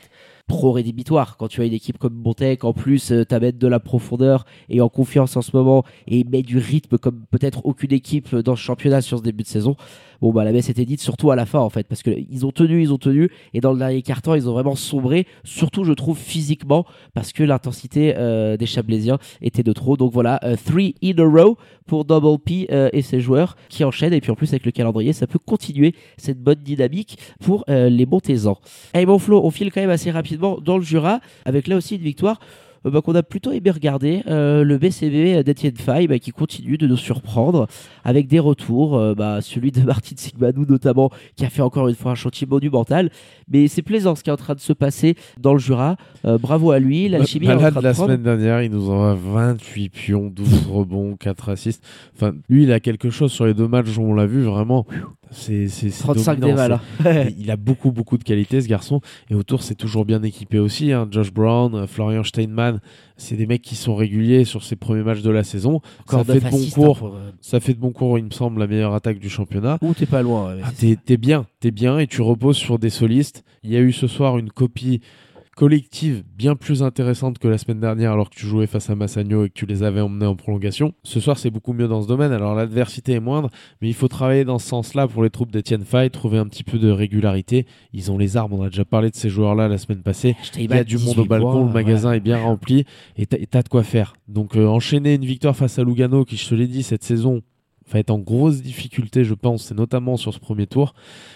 pro 0.47 0.71
rédhibitoire 0.71 1.37
quand 1.37 1.47
tu 1.47 1.61
as 1.61 1.65
une 1.65 1.73
équipe 1.73 1.97
comme 1.97 2.15
Montec 2.15 2.63
en 2.63 2.73
plus 2.73 3.11
euh, 3.11 3.25
t'amènes 3.25 3.57
de 3.57 3.67
la 3.67 3.79
profondeur 3.79 4.45
et 4.69 4.81
en 4.81 4.89
confiance 4.89 5.35
en 5.35 5.41
ce 5.41 5.55
moment 5.55 5.83
et 6.07 6.23
met 6.23 6.41
du 6.41 6.57
rythme 6.57 6.97
comme 6.97 7.25
peut-être 7.31 7.65
aucune 7.65 7.93
équipe 7.93 8.35
dans 8.35 8.55
ce 8.55 8.61
championnat 8.61 9.01
sur 9.01 9.19
ce 9.19 9.23
début 9.23 9.43
de 9.43 9.47
saison 9.47 9.75
bon 10.21 10.31
bah 10.31 10.43
la 10.43 10.51
baisse 10.51 10.69
était 10.69 10.85
dite 10.85 11.01
surtout 11.01 11.31
à 11.31 11.35
la 11.35 11.45
fin 11.45 11.59
en 11.59 11.69
fait 11.69 11.87
parce 11.87 12.01
que 12.01 12.11
ils 12.11 12.45
ont 12.45 12.51
tenu 12.51 12.81
ils 12.81 12.93
ont 12.93 12.97
tenu 12.97 13.29
et 13.53 13.61
dans 13.61 13.71
le 13.71 13.79
dernier 13.79 14.01
quart-temps 14.01 14.35
ils 14.35 14.49
ont 14.49 14.53
vraiment 14.53 14.75
sombré 14.75 15.27
surtout 15.43 15.83
je 15.83 15.93
trouve 15.93 16.17
physiquement 16.17 16.85
parce 17.13 17.33
que 17.33 17.43
l'intensité 17.43 18.13
euh, 18.15 18.57
des 18.57 18.65
Chablaisiens 18.65 19.17
était 19.41 19.63
de 19.63 19.73
trop. 19.73 19.97
Donc 19.97 20.11
voilà 20.11 20.39
euh, 20.43 20.55
three 20.55 20.95
in 21.03 21.17
a 21.19 21.25
row 21.25 21.57
pour 21.85 22.05
Double 22.05 22.39
P 22.39 22.67
euh, 22.71 22.89
et 22.93 23.01
ses 23.01 23.21
joueurs 23.21 23.55
qui 23.69 23.83
enchaînent. 23.83 24.13
Et 24.13 24.21
puis 24.21 24.31
en 24.31 24.35
plus 24.35 24.49
avec 24.49 24.65
le 24.65 24.71
calendrier 24.71 25.13
ça 25.13 25.27
peut 25.27 25.39
continuer 25.39 25.95
cette 26.17 26.41
bonne 26.41 26.59
dynamique 26.63 27.17
pour 27.39 27.65
les 27.67 28.05
Montésans 28.05 28.57
et 28.93 29.05
bon 29.05 29.19
Flo 29.19 29.41
on 29.43 29.51
file 29.51 29.71
quand 29.71 29.81
même 29.81 29.89
assez 29.89 30.11
rapidement 30.11 30.36
dans 30.37 30.77
le 30.77 30.83
Jura 30.83 31.19
avec 31.45 31.67
là 31.67 31.75
aussi 31.77 31.95
une 31.95 32.01
victoire 32.01 32.39
euh, 32.85 32.91
bah, 32.91 33.01
qu'on 33.01 33.15
a 33.15 33.23
plutôt 33.23 33.51
aimé 33.51 33.71
regarder 33.71 34.23
euh, 34.27 34.63
le 34.63 34.77
BCB 34.77 35.43
d'Etienne 35.43 35.75
Fay 35.75 36.07
bah, 36.07 36.19
qui 36.19 36.31
continue 36.31 36.77
de 36.77 36.87
nous 36.87 36.97
surprendre 36.97 37.67
avec 38.03 38.27
des 38.27 38.39
retours 38.39 38.97
euh, 38.97 39.13
bah, 39.15 39.39
celui 39.41 39.71
de 39.71 39.81
Martin 39.85 40.15
Sigmanou 40.15 40.65
notamment 40.67 41.09
qui 41.35 41.45
a 41.45 41.49
fait 41.49 41.61
encore 41.61 41.87
une 41.87 41.95
fois 41.95 42.11
un 42.11 42.15
chantier 42.15 42.47
monumental 42.47 43.09
mais 43.49 43.67
c'est 43.67 43.81
plaisant 43.81 44.15
ce 44.15 44.23
qui 44.23 44.29
est 44.29 44.33
en 44.33 44.37
train 44.37 44.55
de 44.55 44.59
se 44.59 44.73
passer 44.73 45.15
dans 45.39 45.53
le 45.53 45.59
Jura 45.59 45.97
Euh, 46.25 46.37
bravo 46.37 46.71
à 46.71 46.79
lui 46.79 47.07
l'alchimie 47.09 47.47
train 47.47 47.69
de 47.69 47.79
la 47.79 47.93
prendre. 47.93 48.09
semaine 48.09 48.23
dernière, 48.23 48.61
il 48.61 48.71
nous 48.71 48.89
envoie 48.89 49.15
28 49.15 49.89
pions, 49.89 50.27
12 50.27 50.67
rebonds, 50.71 51.15
4 51.15 51.49
assists. 51.49 51.83
Enfin, 52.15 52.33
lui, 52.49 52.63
il 52.63 52.71
a 52.71 52.79
quelque 52.79 53.09
chose 53.09 53.31
sur 53.31 53.45
les 53.45 53.53
deux 53.53 53.67
matchs 53.67 53.97
où 53.97 54.01
on 54.01 54.13
l'a 54.13 54.25
vu 54.25 54.43
vraiment. 54.43 54.85
C'est 55.31 55.67
c'est- 55.67 55.89
c'est 55.89 56.03
35 56.03 56.39
dominant, 56.39 56.47
déval 56.47 56.79
c'est- 57.01 57.07
hein. 57.09 57.29
Il 57.37 57.51
a 57.51 57.57
beaucoup, 57.57 57.91
beaucoup 57.91 58.17
de 58.17 58.23
qualité, 58.23 58.61
ce 58.61 58.67
garçon. 58.67 59.01
Et 59.29 59.35
autour, 59.35 59.61
c'est 59.63 59.75
toujours 59.75 60.05
bien 60.05 60.21
équipé 60.23 60.59
aussi. 60.59 60.91
hein. 60.91 61.07
Josh 61.11 61.31
Brown, 61.31 61.73
euh, 61.75 61.87
Florian 61.87 62.23
Steinman, 62.23 62.79
c'est 63.17 63.35
des 63.35 63.45
mecs 63.45 63.61
qui 63.61 63.75
sont 63.75 63.95
réguliers 63.95 64.45
sur 64.45 64.63
ces 64.63 64.75
premiers 64.75 65.03
matchs 65.03 65.21
de 65.21 65.29
la 65.31 65.43
saison. 65.43 65.81
Encore 66.01 66.25
ça 66.25 66.33
fait 66.33 66.39
de 66.39 66.45
hein, 66.45 66.49
cours. 66.73 66.97
pour, 66.97 67.07
euh, 67.09 67.31
Ça 67.41 67.59
fait 67.59 67.73
de 67.73 67.79
bons 67.79 67.91
cours, 67.91 68.17
il 68.19 68.25
me 68.25 68.31
semble, 68.31 68.59
la 68.59 68.67
meilleure 68.67 68.93
attaque 68.93 69.19
du 69.19 69.29
championnat. 69.29 69.77
Ouh, 69.81 69.93
t'es 69.93 70.05
pas 70.05 70.21
loin 70.21 70.55
ouais, 70.55 70.61
Ah, 70.63 70.71
t'es, 70.77 70.95
t'es 71.03 71.17
bien, 71.17 71.45
t'es 71.59 71.71
bien 71.71 71.99
et 71.99 72.07
tu 72.07 72.21
reposes 72.21 72.57
sur 72.57 72.79
des 72.79 72.89
solistes. 72.89 73.43
Il 73.63 73.71
y 73.71 73.75
a 73.75 73.79
eu 73.81 73.91
ce 73.91 74.07
soir 74.07 74.37
une 74.37 74.49
copie 74.49 75.01
collective 75.57 76.23
bien 76.35 76.55
plus 76.55 76.83
intéressante 76.83 77.39
que 77.39 77.47
la 77.47 77.57
semaine 77.57 77.79
dernière 77.79 78.11
alors 78.11 78.29
que 78.29 78.35
tu 78.35 78.45
jouais 78.45 78.67
face 78.67 78.91
à 78.91 78.95
Massagno 78.95 79.43
et 79.43 79.49
que 79.49 79.55
tu 79.55 79.65
les 79.65 79.81
avais 79.81 80.01
emmenés 80.01 80.27
en 80.27 80.35
prolongation. 80.35 80.93
Ce 81.01 81.19
soir 81.19 81.39
c'est 81.39 81.49
beaucoup 81.49 81.73
mieux 81.73 81.87
dans 81.87 82.03
ce 82.03 82.07
domaine, 82.07 82.31
alors 82.31 82.53
l'adversité 82.53 83.13
est 83.13 83.19
moindre, 83.19 83.49
mais 83.81 83.87
il 83.89 83.95
faut 83.95 84.07
travailler 84.07 84.45
dans 84.45 84.59
ce 84.59 84.67
sens-là 84.67 85.07
pour 85.07 85.23
les 85.23 85.31
troupes 85.31 85.51
d'Etienne 85.51 85.83
Fay, 85.83 86.11
trouver 86.11 86.37
un 86.37 86.45
petit 86.45 86.63
peu 86.63 86.77
de 86.77 86.91
régularité. 86.91 87.65
Ils 87.91 88.11
ont 88.11 88.19
les 88.19 88.37
armes, 88.37 88.53
on 88.53 88.61
a 88.61 88.69
déjà 88.69 88.85
parlé 88.85 89.09
de 89.09 89.15
ces 89.15 89.29
joueurs-là 89.29 89.67
la 89.67 89.79
semaine 89.79 90.03
passée. 90.03 90.35
Il 90.59 90.69
y 90.69 90.73
a 90.73 90.83
du 90.83 90.99
monde 90.99 91.17
au 91.17 91.25
balcon, 91.25 91.65
le 91.65 91.73
magasin 91.73 92.13
est 92.13 92.19
bien 92.19 92.37
rempli 92.37 92.85
et 93.15 93.25
t'as, 93.25 93.63
de 93.63 93.67
quoi 93.67 93.81
faire. 93.81 94.13
Donc 94.27 94.55
euh, 94.55 94.67
enchaîner 94.67 95.15
une 95.15 95.25
victoire 95.25 95.55
face 95.55 95.79
à 95.79 95.83
Lugano 95.83 96.23
qui, 96.23 96.37
je 96.37 96.47
te 96.47 96.53
l'ai 96.53 96.67
dit, 96.67 96.83
cette 96.83 97.03
saison 97.03 97.41
va 97.91 97.97
être 97.97 98.11
en 98.11 98.19
grosse 98.19 98.61
difficulté, 98.61 99.23
je 99.23 99.33
pense, 99.33 99.71
et 99.71 99.73
notamment 99.73 100.17
sur 100.17 100.35
ce 100.35 100.39
premier 100.39 100.67
tour, 100.67 100.93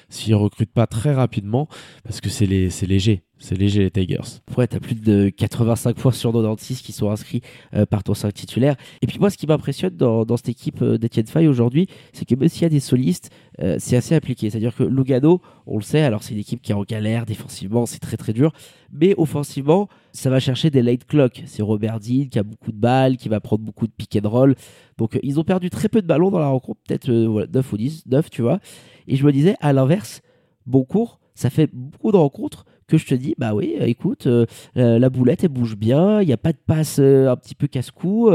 s'ils 0.09 0.35
recrutent 0.35 0.73
pas 0.73 0.85
très 0.85 1.13
rapidement, 1.13 1.67
parce 2.03 2.21
que 2.21 2.29
c'est 2.29 2.45
léger. 2.45 3.23
C'est 3.41 3.57
léger 3.57 3.81
les 3.81 3.89
Tigers. 3.89 4.39
Ouais, 4.55 4.67
t'as 4.67 4.79
plus 4.79 4.93
de 4.93 5.29
85 5.29 5.95
points 5.95 6.12
sur 6.12 6.31
96 6.31 6.81
qui 6.81 6.91
sont 6.91 7.10
inscrits 7.10 7.41
euh, 7.74 7.88
par 7.88 8.03
ton 8.03 8.13
5 8.13 8.31
titulaire. 8.31 8.75
Et 9.01 9.07
puis 9.07 9.17
moi, 9.17 9.31
ce 9.31 9.38
qui 9.38 9.48
m'impressionne 9.48 9.98
dans, 9.98 10.38
cette 10.38 10.50
équipe 10.50 10.79
euh, 10.83 11.00
d'Etienne 11.00 11.25
Fay 11.25 11.48
aujourd'hui, 11.48 11.88
c'est 12.13 12.24
que 12.24 12.36
même 12.36 12.50
s'il 12.50 12.62
y 12.62 12.65
a 12.65 12.69
des 12.69 12.79
solistes, 12.79 13.31
euh, 13.60 13.77
c'est 13.79 13.98
assez 13.98 14.13
appliqué. 14.13 14.51
C'est-à-dire 14.51 14.75
que 14.75 14.83
Lugano, 14.83 15.41
on 15.65 15.77
le 15.77 15.81
sait, 15.81 16.01
alors 16.01 16.21
c'est 16.21 16.36
une 16.36 16.39
équipe 16.39 16.62
qui 16.62 16.71
est 16.71 16.75
en 16.75 16.83
galère 16.83 17.25
défensivement, 17.25 17.88
c'est 17.88 17.98
très 17.98 18.15
très 18.15 18.31
dur, 18.31 18.53
mais 18.93 19.15
offensivement, 19.17 19.89
ça 20.13 20.29
va 20.29 20.39
chercher 20.39 20.69
des 20.69 20.83
late 20.83 21.05
clock. 21.05 21.41
C'est 21.48 21.63
Robert 21.63 22.00
Dean 22.00 22.27
qui 22.29 22.38
a 22.38 22.43
beaucoup 22.43 22.71
de 22.71 22.77
balles, 22.79 23.17
qui 23.17 23.27
va 23.27 23.39
prendre 23.39 23.63
beaucoup 23.63 23.88
de 23.88 23.91
pick 23.91 24.19
and 24.24 24.29
roll. 24.29 24.55
Donc 25.00 25.19
ils 25.24 25.39
ont 25.39 25.43
perdu 25.43 25.71
très 25.71 25.89
peu 25.89 26.03
de 26.03 26.07
ballons 26.07 26.29
dans 26.29 26.39
la 26.39 26.48
rencontre, 26.50 26.79
peut-être 26.88 27.12
voilà, 27.12 27.48
9 27.51 27.74
ou 27.74 27.77
10, 27.77 28.03
9, 28.05 28.29
tu 28.29 28.43
vois. 28.43 28.60
Et 29.07 29.15
je 29.15 29.25
me 29.25 29.31
disais, 29.31 29.55
à 29.62 29.74
l'inverse, 29.74 30.21
bon 30.67 30.83
cours, 30.83 31.19
ça 31.33 31.50
fait 31.50 31.67
beaucoup 31.74 32.12
de 32.12 32.17
rencontres 32.17 32.65
je 32.98 33.05
te 33.05 33.15
dis, 33.15 33.36
bah 33.38 33.53
oui, 33.53 33.75
euh, 33.79 33.86
écoute, 33.86 34.27
euh, 34.27 34.45
la 34.75 35.10
boulette, 35.10 35.43
elle 35.43 35.50
bouge 35.50 35.75
bien, 35.75 36.21
il 36.21 36.27
n'y 36.27 36.33
a 36.33 36.38
pas 36.38 36.53
de 36.53 36.57
passe 36.57 36.98
euh, 37.00 37.29
un 37.29 37.36
petit 37.36 37.55
peu 37.55 37.67
casse-cou, 37.67 38.31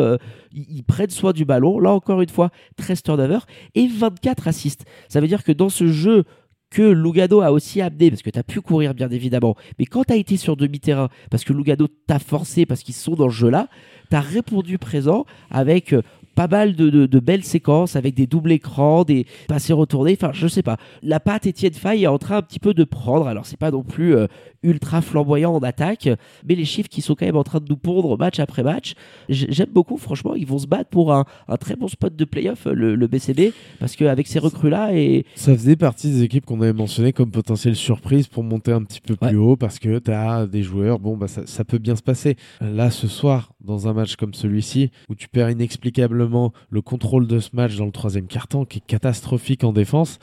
ils, 0.53 0.85
prennent 0.85 1.11
soin 1.11 1.33
du 1.33 1.45
ballon. 1.45 1.79
Là, 1.81 1.93
encore 1.93 2.21
une 2.21 2.29
fois, 2.29 2.51
13 2.77 3.03
turnovers 3.03 3.47
et 3.75 3.87
24 3.87 4.49
assists. 4.49 4.85
Ça 5.09 5.21
veut 5.21 5.29
dire 5.29 5.45
que 5.45 5.53
dans 5.53 5.69
ce 5.69 5.87
jeu 5.87 6.25
que 6.71 6.83
Lugano 6.83 7.43
a 7.43 7.53
aussi 7.53 7.81
amené, 7.81 8.11
parce 8.11 8.23
que 8.23 8.31
tu 8.31 8.39
as 8.39 8.43
pu 8.43 8.61
courir 8.61 8.95
bien 8.95 9.09
évidemment, 9.09 9.55
mais 9.79 9.87
quand 9.87 10.05
tu 10.05 10.13
as 10.13 10.17
été 10.17 10.37
sur 10.37 10.57
demi-terrain, 10.57 11.09
parce 11.31 11.45
que 11.45 11.53
Lugano 11.53 11.87
t'a 12.07 12.19
forcé, 12.19 12.67
parce 12.67 12.83
qu'ils 12.83 12.95
sont 12.95 13.15
dans 13.15 13.27
le 13.27 13.33
jeu 13.33 13.51
là, 13.51 13.69
tu 14.11 14.17
as 14.17 14.21
répondu 14.21 14.79
présent 14.79 15.27
avec 15.51 15.95
pas 16.37 16.47
mal 16.49 16.77
de, 16.77 17.19
belles 17.19 17.43
séquences 17.43 17.97
avec 17.97 18.15
des 18.15 18.27
doubles 18.27 18.53
écrans, 18.53 19.03
des 19.05 19.27
passés 19.49 19.73
retournés. 19.73 20.17
Enfin, 20.21 20.31
je 20.33 20.47
sais 20.47 20.63
pas. 20.63 20.77
La 21.03 21.19
patte 21.19 21.47
Etienne 21.47 21.73
Faye 21.73 22.05
est 22.05 22.09
en 22.09 22.19
train 22.19 22.37
un 22.37 22.43
petit 22.43 22.61
peu 22.61 22.75
de 22.75 22.85
prendre. 22.85 23.27
Alors, 23.27 23.47
c'est 23.47 23.59
pas 23.59 23.71
non 23.71 23.83
plus 23.83 24.15
euh, 24.15 24.27
ultra 24.63 25.01
flamboyant 25.01 25.55
en 25.55 25.61
attaque, 25.61 26.09
mais 26.47 26.55
les 26.55 26.67
chiffres 26.67 26.91
qui 26.91 27.01
sont 27.01 27.15
quand 27.15 27.25
même 27.25 27.37
en 27.37 27.43
train 27.43 27.59
de 27.59 27.65
nous 27.69 27.77
pondre 27.77 28.19
match 28.19 28.39
après 28.39 28.63
match. 28.63 28.95
J'aime 29.31 29.71
beaucoup, 29.73 29.97
franchement. 29.97 30.35
Ils 30.35 30.47
vont 30.47 30.59
se 30.59 30.67
battre 30.67 30.91
pour 30.91 31.13
un, 31.13 31.25
très 31.59 31.75
bon 31.75 31.89
spot 31.89 32.15
de 32.15 32.25
playoff, 32.27 32.67
le, 32.67 33.07
BCB, 33.07 33.53
parce 33.81 33.97
qu'avec 33.97 34.27
ces 34.27 34.39
recrues-là. 34.39 34.95
et 34.95 35.25
Ça 35.37 35.55
faisait 35.55 35.77
partie 35.77 36.11
des 36.11 36.23
équipes 36.23 36.45
qu'on 36.45 36.61
avait 36.61 36.75
mentionnées 36.75 37.15
comme 37.15 37.31
potentielle 37.31 37.77
surprise 37.77 38.27
pour 38.27 38.45
monter 38.45 38.73
un 38.73 38.83
petit 38.83 39.01
peu 39.01 39.17
plus 39.17 39.37
haut, 39.37 39.57
parce 39.57 39.79
que 39.79 39.99
tu 39.99 40.11
as 40.11 40.47
des 40.47 40.63
joueurs, 40.63 40.99
bon, 40.99 41.17
bah, 41.17 41.29
ça, 41.29 41.47
ça 41.47 41.65
peut 41.65 41.79
bien 41.79 41.97
se 41.97 42.03
passer. 42.03 42.37
Là, 42.61 42.91
ce 42.91 43.09
soir, 43.09 43.53
dans 43.67 43.89
un 43.89 43.93
match 43.93 44.17
comme 44.17 44.33
celui-ci, 44.33 44.91
où 45.09 45.15
tu 45.15 45.29
perds 45.29 45.51
inexplicablement 45.51 46.53
le 46.71 46.81
contrôle 46.81 47.27
de 47.27 47.41
ce 47.41 47.51
match 47.53 47.77
dans 47.77 47.87
le 47.87 47.93
troisième 47.93 48.27
quart-temps, 48.27 48.65
qui 48.65 48.79
est 48.79 48.87
catastrophique 48.87 49.65
en 49.65 49.73
défense, 49.73 50.19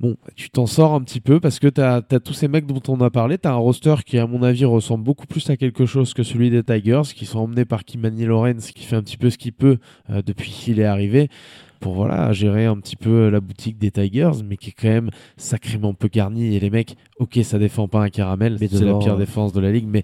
bon, 0.00 0.16
tu 0.34 0.50
t'en 0.50 0.66
sors 0.66 0.94
un 0.94 1.00
petit 1.00 1.20
peu 1.20 1.40
parce 1.40 1.58
que 1.58 1.68
tu 1.68 1.80
as, 1.80 2.02
tous 2.02 2.34
ces 2.34 2.48
mecs 2.48 2.66
dont 2.66 2.82
on 2.88 3.00
a 3.00 3.10
parlé. 3.10 3.38
Tu 3.38 3.48
as 3.48 3.52
un 3.52 3.56
roster 3.56 3.94
qui, 4.04 4.18
à 4.18 4.26
mon 4.26 4.42
avis, 4.42 4.64
ressemble 4.64 5.04
beaucoup 5.04 5.26
plus 5.26 5.48
à 5.50 5.56
quelque 5.56 5.86
chose 5.86 6.14
que 6.14 6.22
celui 6.22 6.50
des 6.50 6.62
Tigers, 6.62 7.02
qui 7.14 7.26
sont 7.26 7.40
emmenés 7.40 7.64
par 7.64 7.84
Kimani 7.84 8.26
Lorenz, 8.26 8.72
qui 8.72 8.84
fait 8.84 8.96
un 8.96 9.02
petit 9.02 9.16
peu 9.16 9.30
ce 9.30 9.38
qu'il 9.38 9.52
peut 9.52 9.78
euh, 10.10 10.22
depuis 10.22 10.50
qu'il 10.50 10.80
est 10.80 10.84
arrivé 10.84 11.28
pour 11.84 11.92
voilà 11.92 12.32
gérer 12.32 12.64
un 12.64 12.78
petit 12.78 12.96
peu 12.96 13.28
la 13.28 13.40
boutique 13.40 13.76
des 13.76 13.90
Tigers, 13.90 14.42
mais 14.42 14.56
qui 14.56 14.70
est 14.70 14.72
quand 14.72 14.88
même 14.88 15.10
sacrément 15.36 15.92
peu 15.92 16.08
garni. 16.08 16.56
Et 16.56 16.58
les 16.58 16.70
mecs, 16.70 16.96
ok, 17.18 17.38
ça 17.42 17.58
défend 17.58 17.88
pas 17.88 18.00
un 18.00 18.08
caramel, 18.08 18.56
c'est 18.58 18.80
la 18.80 18.94
pire 18.94 19.18
défense 19.18 19.52
de 19.52 19.60
la 19.60 19.70
ligue, 19.70 19.86
mais 19.86 20.02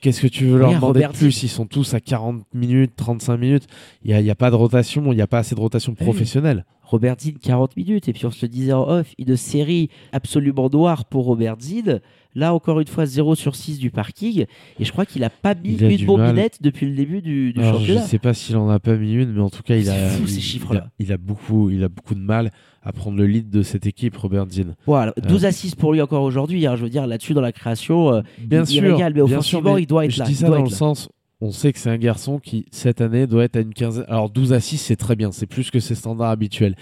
Qu'est-ce 0.00 0.22
que 0.22 0.26
tu 0.28 0.46
veux 0.46 0.58
leur 0.58 0.72
demander 0.72 1.02
de 1.02 1.08
plus? 1.08 1.42
Ils 1.42 1.48
sont 1.48 1.66
tous 1.66 1.92
à 1.92 2.00
40 2.00 2.42
minutes, 2.54 2.92
35 2.96 3.36
minutes. 3.36 3.66
Il 4.02 4.16
n'y 4.16 4.30
a, 4.30 4.32
a, 4.32 4.34
pas 4.34 4.50
de 4.50 4.56
rotation, 4.56 5.12
il 5.12 5.16
n'y 5.16 5.20
a 5.20 5.26
pas 5.26 5.40
assez 5.40 5.54
de 5.54 5.60
rotation 5.60 5.94
professionnelle. 5.94 6.64
Robert 6.90 7.16
Zinn, 7.18 7.38
40 7.40 7.76
minutes. 7.76 8.08
Et 8.08 8.12
puis 8.12 8.26
on 8.26 8.30
se 8.30 8.46
disait 8.46 8.72
en 8.72 8.88
off, 8.88 9.14
une 9.18 9.36
série 9.36 9.90
absolument 10.12 10.68
noire 10.68 11.04
pour 11.04 11.24
Robert 11.24 11.56
Zinn. 11.60 12.00
Là, 12.34 12.54
encore 12.54 12.78
une 12.78 12.86
fois, 12.86 13.06
0 13.06 13.34
sur 13.34 13.56
6 13.56 13.78
du 13.78 13.90
parking. 13.90 14.44
Et 14.78 14.84
je 14.84 14.92
crois 14.92 15.04
qu'il 15.04 15.22
n'a 15.22 15.30
pas 15.30 15.54
mis 15.54 15.76
une 15.76 16.06
bombinette 16.06 16.62
depuis 16.62 16.86
le 16.86 16.94
début 16.94 17.22
du, 17.22 17.52
du 17.52 17.60
championnat. 17.60 17.86
Je 17.86 17.92
ne 17.94 18.08
sais 18.08 18.18
pas 18.18 18.34
s'il 18.34 18.56
en 18.56 18.68
a 18.68 18.78
pas 18.78 18.96
mis 18.96 19.14
une, 19.14 19.32
mais 19.32 19.40
en 19.40 19.50
tout 19.50 19.62
cas, 19.62 19.76
il 19.76 19.88
a, 19.90 20.10
ces. 20.10 20.60
Il, 21.00 21.12
a, 21.12 21.16
beaucoup, 21.16 21.70
il 21.70 21.82
a 21.82 21.88
beaucoup 21.88 22.14
de 22.14 22.20
mal 22.20 22.52
à 22.82 22.92
prendre 22.92 23.18
le 23.18 23.26
lead 23.26 23.50
de 23.50 23.62
cette 23.62 23.86
équipe, 23.86 24.16
Robert 24.16 24.46
Dean. 24.46 24.74
Voilà, 24.86 25.12
12 25.26 25.44
assists 25.44 25.76
pour 25.76 25.92
lui 25.92 26.00
encore 26.00 26.22
aujourd'hui. 26.22 26.66
Hein, 26.66 26.76
je 26.76 26.84
veux 26.84 26.90
dire, 26.90 27.06
là-dessus, 27.06 27.34
dans 27.34 27.40
la 27.40 27.52
création, 27.52 28.14
euh, 28.14 28.22
bien 28.38 28.62
il, 28.62 28.66
sûr, 28.68 28.82
régale, 28.82 29.12
mais 29.14 29.22
offensivement, 29.22 29.76
il 29.76 29.86
doit 29.86 30.04
être 30.04 30.12
je 30.12 30.20
là. 30.20 30.24
Je 30.24 30.30
dis 30.30 30.36
ça 30.36 30.48
dans 30.48 30.62
le 30.62 30.68
sens 30.68 31.08
on 31.40 31.52
sait 31.52 31.72
que 31.72 31.78
c'est 31.78 31.90
un 31.90 31.98
garçon 31.98 32.38
qui, 32.38 32.66
cette 32.70 33.00
année, 33.00 33.26
doit 33.26 33.44
être 33.44 33.56
à 33.56 33.60
une 33.60 33.74
quinzaine. 33.74 34.04
Alors, 34.08 34.30
12 34.30 34.52
assists, 34.52 34.86
c'est 34.86 34.96
très 34.96 35.16
bien. 35.16 35.32
C'est 35.32 35.46
plus 35.46 35.70
que 35.70 35.80
ses 35.80 35.94
standards 35.94 36.30
habituels 36.30 36.76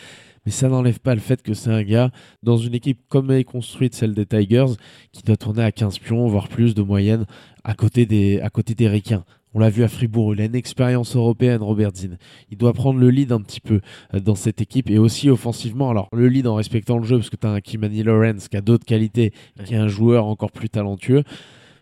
mais 0.48 0.52
ça 0.52 0.70
n'enlève 0.70 0.98
pas 0.98 1.14
le 1.14 1.20
fait 1.20 1.42
que 1.42 1.52
c'est 1.52 1.68
un 1.68 1.82
gars 1.82 2.10
dans 2.42 2.56
une 2.56 2.74
équipe 2.74 3.00
comme 3.10 3.30
elle 3.30 3.40
est 3.40 3.44
construite, 3.44 3.94
celle 3.94 4.14
des 4.14 4.24
Tigers, 4.24 4.76
qui 5.12 5.22
doit 5.22 5.36
tourner 5.36 5.62
à 5.62 5.72
15 5.72 5.98
pions, 5.98 6.26
voire 6.26 6.48
plus 6.48 6.74
de 6.74 6.80
moyenne, 6.80 7.26
à 7.64 7.74
côté 7.74 8.06
des, 8.06 8.40
à 8.40 8.48
côté 8.48 8.74
des 8.74 8.88
Ricains. 8.88 9.24
On 9.52 9.58
l'a 9.58 9.68
vu 9.68 9.84
à 9.84 9.88
Fribourg, 9.88 10.34
il 10.34 10.40
a 10.40 10.46
une 10.46 10.54
expérience 10.54 11.16
européenne, 11.16 11.60
Robert 11.60 11.90
Zinn. 11.94 12.16
Il 12.50 12.56
doit 12.56 12.72
prendre 12.72 12.98
le 12.98 13.10
lead 13.10 13.30
un 13.30 13.42
petit 13.42 13.60
peu 13.60 13.82
euh, 14.14 14.20
dans 14.20 14.34
cette 14.34 14.62
équipe 14.62 14.88
et 14.88 14.96
aussi 14.96 15.28
offensivement. 15.28 15.90
Alors, 15.90 16.08
le 16.14 16.28
lead 16.28 16.46
en 16.46 16.54
respectant 16.54 16.96
le 16.96 17.04
jeu, 17.04 17.18
parce 17.18 17.28
que 17.28 17.36
tu 17.36 17.46
as 17.46 17.50
un 17.50 17.60
Kimani 17.60 18.02
Lawrence 18.02 18.48
qui 18.48 18.56
a 18.56 18.62
d'autres 18.62 18.86
qualités, 18.86 19.34
qui 19.66 19.74
est 19.74 19.78
un 19.78 19.88
joueur 19.88 20.24
encore 20.24 20.52
plus 20.52 20.70
talentueux 20.70 21.24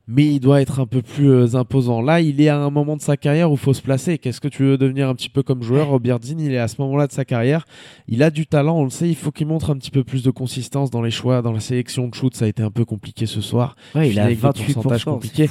mais 0.08 0.26
il 0.26 0.40
doit 0.40 0.60
être 0.60 0.78
un 0.80 0.86
peu 0.86 1.02
plus 1.02 1.30
euh, 1.30 1.56
imposant. 1.56 2.00
Là, 2.00 2.20
il 2.20 2.40
est 2.40 2.48
à 2.48 2.58
un 2.58 2.70
moment 2.70 2.96
de 2.96 3.02
sa 3.02 3.16
carrière 3.16 3.50
où 3.50 3.54
il 3.54 3.58
faut 3.58 3.74
se 3.74 3.82
placer. 3.82 4.18
Qu'est-ce 4.18 4.40
que 4.40 4.48
tu 4.48 4.62
veux 4.62 4.78
devenir 4.78 5.08
un 5.08 5.14
petit 5.14 5.28
peu 5.28 5.42
comme 5.42 5.62
joueur 5.62 5.88
Robert 5.88 6.20
Dean, 6.20 6.38
il 6.38 6.52
est 6.52 6.58
à 6.58 6.68
ce 6.68 6.80
moment-là 6.80 7.08
de 7.08 7.12
sa 7.12 7.24
carrière. 7.24 7.66
Il 8.06 8.22
a 8.22 8.30
du 8.30 8.46
talent, 8.46 8.78
on 8.78 8.84
le 8.84 8.90
sait. 8.90 9.08
Il 9.08 9.16
faut 9.16 9.32
qu'il 9.32 9.48
montre 9.48 9.70
un 9.70 9.76
petit 9.76 9.90
peu 9.90 10.04
plus 10.04 10.22
de 10.22 10.30
consistance 10.30 10.90
dans 10.90 11.02
les 11.02 11.10
choix, 11.10 11.42
dans 11.42 11.52
la 11.52 11.60
sélection 11.60 12.06
de 12.06 12.14
shoot. 12.14 12.34
Ça 12.36 12.44
a 12.44 12.48
été 12.48 12.62
un 12.62 12.70
peu 12.70 12.84
compliqué 12.84 13.26
ce 13.26 13.40
soir. 13.40 13.74
Ouais, 13.94 14.10
il 14.10 14.20
a 14.20 14.30
28%. 14.30 15.04
Compliqué. 15.04 15.50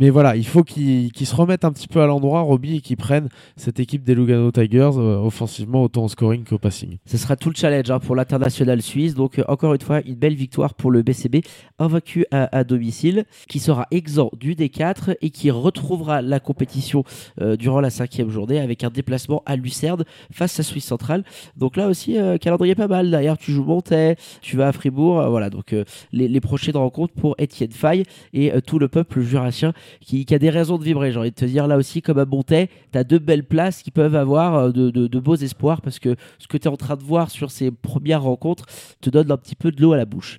Mais 0.00 0.10
voilà, 0.10 0.36
il 0.36 0.46
faut 0.46 0.62
qu'ils 0.62 1.10
se 1.12 1.34
remettent 1.34 1.64
un 1.64 1.72
petit 1.72 1.88
peu 1.88 2.00
à 2.00 2.06
l'endroit, 2.06 2.42
Robbie, 2.42 2.76
et 2.76 2.80
qu'ils 2.80 2.96
prennent 2.96 3.28
cette 3.56 3.80
équipe 3.80 4.04
des 4.04 4.14
Lugano 4.14 4.52
Tigers 4.52 4.92
euh, 4.96 5.18
offensivement 5.18 5.82
autant 5.82 6.04
en 6.04 6.08
scoring 6.08 6.44
qu'au 6.44 6.56
passing. 6.56 6.98
Ce 7.04 7.16
sera 7.16 7.34
tout 7.34 7.48
le 7.48 7.56
challenge 7.56 7.90
hein, 7.90 7.98
pour 7.98 8.14
l'international 8.14 8.80
suisse. 8.80 9.14
Donc, 9.14 9.40
euh, 9.40 9.44
encore 9.48 9.74
une 9.74 9.80
fois, 9.80 10.00
une 10.06 10.14
belle 10.14 10.36
victoire 10.36 10.74
pour 10.74 10.92
le 10.92 11.02
BCB, 11.02 11.38
invaincu 11.80 12.24
à, 12.30 12.62
domicile, 12.62 13.24
qui 13.48 13.58
sera 13.58 13.88
exempt 13.90 14.30
du 14.38 14.54
D4 14.54 15.16
et 15.20 15.30
qui 15.30 15.50
retrouvera 15.50 16.22
la 16.22 16.38
compétition 16.38 17.02
euh, 17.40 17.56
durant 17.56 17.80
la 17.80 17.90
cinquième 17.90 18.30
journée 18.30 18.60
avec 18.60 18.84
un 18.84 18.90
déplacement 18.90 19.42
à 19.46 19.56
Lucerne 19.56 20.04
face 20.30 20.60
à 20.60 20.62
Suisse 20.62 20.84
centrale. 20.84 21.24
Donc 21.56 21.76
là 21.76 21.88
aussi, 21.88 22.16
calendrier 22.40 22.76
pas 22.76 22.86
mal. 22.86 23.10
D'ailleurs, 23.10 23.36
tu 23.36 23.50
joues 23.50 23.64
Montais, 23.64 24.14
tu 24.42 24.56
vas 24.56 24.68
à 24.68 24.72
Fribourg. 24.72 25.28
voilà, 25.28 25.50
donc 25.50 25.74
les, 26.12 26.40
prochaines 26.40 26.76
rencontres 26.76 27.14
pour 27.14 27.34
Étienne 27.38 27.72
Fay 27.72 28.04
et 28.32 28.52
tout 28.64 28.78
le 28.78 28.86
peuple 28.86 29.22
jurassien 29.22 29.72
qui, 30.00 30.26
a 30.30 30.38
des 30.38 30.50
raisons 30.50 30.78
de 30.78 30.84
vibrer. 30.84 31.12
J'ai 31.12 31.18
envie 31.18 31.30
de 31.30 31.34
te 31.34 31.44
dire, 31.44 31.66
là 31.66 31.76
aussi, 31.76 32.02
comme 32.02 32.18
à 32.18 32.24
Montais, 32.24 32.68
tu 32.92 32.98
as 32.98 33.04
deux 33.04 33.18
belles 33.18 33.44
places 33.44 33.82
qui 33.82 33.90
peuvent 33.90 34.16
avoir 34.16 34.54
euh, 34.54 34.70
de, 34.70 35.18
beaux 35.18 35.36
espoirs 35.36 35.80
parce 35.80 35.98
que 35.98 36.16
ce 36.38 36.46
que 36.46 36.56
tu 36.56 36.64
es 36.64 36.70
en 36.70 36.76
train 36.76 36.96
de 36.96 37.02
voir 37.02 37.30
sur 37.30 37.50
ces 37.50 37.70
premières 37.70 38.22
rencontres 38.22 38.66
te 39.00 39.10
donne 39.10 39.30
un 39.30 39.36
petit 39.36 39.56
peu 39.56 39.70
de 39.72 39.80
l'eau 39.80 39.92
à 39.92 39.96
la 39.96 40.04
bouche. 40.04 40.38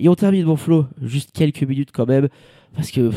Et 0.00 0.08
on 0.08 0.14
termine 0.14 0.44
mon 0.44 0.56
flow, 0.56 0.86
juste 1.02 1.30
quelques 1.32 1.62
minutes 1.62 1.90
quand 1.92 2.06
même, 2.06 2.28
parce 2.74 2.90
que, 2.90 3.12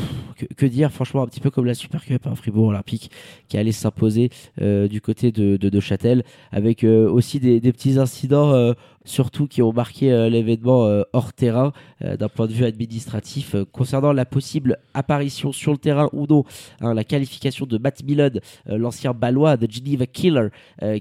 que, 0.56 0.66
dire, 0.66 0.92
franchement, 0.92 1.22
un 1.22 1.26
petit 1.26 1.40
peu 1.40 1.50
comme 1.50 1.66
la 1.66 1.74
Super 1.74 2.04
Cup, 2.04 2.26
hein, 2.26 2.34
Fribourg 2.36 2.68
Olympique, 2.68 3.10
qui 3.48 3.58
allait 3.58 3.72
s'imposer 3.72 4.30
euh, 4.62 4.86
du 4.86 5.00
côté 5.00 5.32
de, 5.32 5.56
de, 5.56 5.80
Châtel, 5.80 6.22
avec 6.52 6.84
euh, 6.84 7.10
aussi 7.10 7.40
des, 7.40 7.60
petits 7.72 7.98
incidents 7.98 8.74
surtout 9.08 9.46
qui 9.46 9.62
ont 9.62 9.72
marqué 9.72 10.12
euh, 10.12 10.28
l'événement 10.28 10.86
euh, 10.86 11.02
hors 11.12 11.32
terrain 11.32 11.72
euh, 12.02 12.16
d'un 12.16 12.28
point 12.28 12.46
de 12.46 12.52
vue 12.52 12.64
administratif 12.64 13.56
concernant 13.72 14.12
la 14.12 14.24
possible 14.24 14.78
apparition 14.94 15.52
sur 15.52 15.72
le 15.72 15.78
terrain 15.78 16.08
ou 16.12 16.26
non, 16.26 16.44
hein, 16.80 16.94
la 16.94 17.04
qualification 17.04 17.66
de 17.66 17.78
Matt 17.78 18.04
Milon, 18.04 18.30
l'ancien 18.66 19.14
balois 19.14 19.56
de 19.56 19.70
Geneva 19.70 20.06
Killer, 20.06 20.48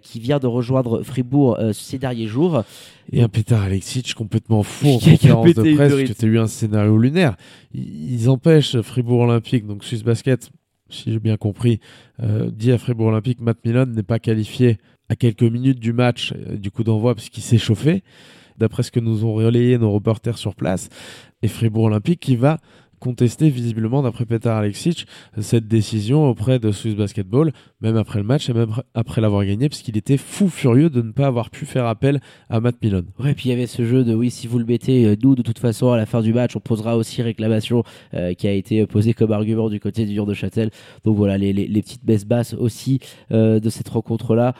qui 0.01 0.19
vient 0.19 0.39
de 0.39 0.47
rejoindre 0.47 1.03
Fribourg 1.03 1.57
ces 1.73 1.97
derniers 1.97 2.27
jours. 2.27 2.63
Et 3.11 3.21
un 3.21 3.29
Peter 3.29 3.55
Alexic 3.55 4.13
complètement 4.13 4.63
fou 4.63 4.87
en 4.87 4.99
conférence 4.99 5.53
de 5.53 5.75
presse, 5.75 5.93
que 5.93 6.13
tu 6.13 6.25
as 6.25 6.27
eu 6.27 6.39
un 6.39 6.47
scénario 6.47 6.97
lunaire. 6.97 7.35
Ils 7.73 8.29
empêchent 8.29 8.79
Fribourg 8.81 9.21
Olympique, 9.21 9.65
donc 9.65 9.83
Suisse 9.83 10.03
Basket, 10.03 10.49
si 10.89 11.11
j'ai 11.11 11.19
bien 11.19 11.37
compris, 11.37 11.79
dit 12.21 12.71
à 12.71 12.77
Fribourg 12.77 13.07
Olympique, 13.07 13.41
Matt 13.41 13.57
Milon 13.65 13.85
n'est 13.87 14.03
pas 14.03 14.19
qualifié 14.19 14.77
à 15.09 15.15
quelques 15.15 15.43
minutes 15.43 15.79
du 15.79 15.93
match, 15.93 16.33
euh, 16.33 16.57
du 16.57 16.71
coup 16.71 16.83
d'envoi, 16.83 17.15
puisqu'il 17.15 17.43
s'est 17.43 17.57
chauffé, 17.57 18.03
d'après 18.57 18.83
ce 18.83 18.91
que 18.91 18.99
nous 18.99 19.25
ont 19.25 19.33
relayé 19.33 19.77
nos 19.77 19.91
reporters 19.91 20.37
sur 20.37 20.55
place, 20.55 20.89
et 21.41 21.47
Fribourg 21.47 21.85
Olympique 21.85 22.19
qui 22.19 22.35
va 22.35 22.57
contester 22.99 23.49
visiblement, 23.49 24.01
d'après 24.01 24.25
Petar 24.25 24.57
Alexic, 24.57 25.05
cette 25.39 25.67
décision 25.67 26.27
auprès 26.27 26.59
de 26.59 26.71
Swiss 26.71 26.95
Basketball, 26.95 27.53
même 27.81 27.95
après 27.95 28.19
le 28.19 28.25
match 28.25 28.49
et 28.49 28.53
même 28.53 28.71
après 28.93 29.21
l'avoir 29.21 29.45
gagné, 29.45 29.69
parce 29.69 29.81
qu'il 29.81 29.97
était 29.97 30.17
fou 30.17 30.49
furieux 30.49 30.89
de 30.89 31.01
ne 31.01 31.11
pas 31.11 31.27
avoir 31.27 31.49
pu 31.49 31.65
faire 31.65 31.85
appel 31.85 32.19
à 32.49 32.59
Matt 32.59 32.75
Milon. 32.81 33.05
Ouais, 33.19 33.33
puis 33.33 33.49
il 33.49 33.51
y 33.51 33.53
avait 33.53 33.67
ce 33.67 33.85
jeu 33.85 34.03
de 34.03 34.13
oui, 34.13 34.31
si 34.31 34.47
vous 34.47 34.59
le 34.59 34.65
mettez, 34.65 35.05
euh, 35.05 35.15
nous, 35.21 35.35
de 35.35 35.41
toute 35.41 35.59
façon, 35.59 35.91
à 35.91 35.97
la 35.97 36.05
fin 36.05 36.21
du 36.21 36.33
match, 36.33 36.55
on 36.55 36.59
posera 36.59 36.97
aussi 36.97 37.21
réclamation 37.21 37.83
euh, 38.13 38.33
qui 38.33 38.47
a 38.47 38.51
été 38.51 38.85
posée 38.87 39.13
comme 39.13 39.31
argument 39.31 39.69
du 39.69 39.79
côté 39.79 40.05
du 40.05 40.13
Dur 40.13 40.25
de 40.25 40.33
Châtel. 40.33 40.71
Donc 41.03 41.15
voilà, 41.17 41.37
les, 41.37 41.53
petites 41.81 42.05
baisses 42.05 42.25
basses 42.25 42.53
aussi 42.53 42.99
de 43.29 43.69
cette 43.69 43.89
rencontre-là. 43.89 44.55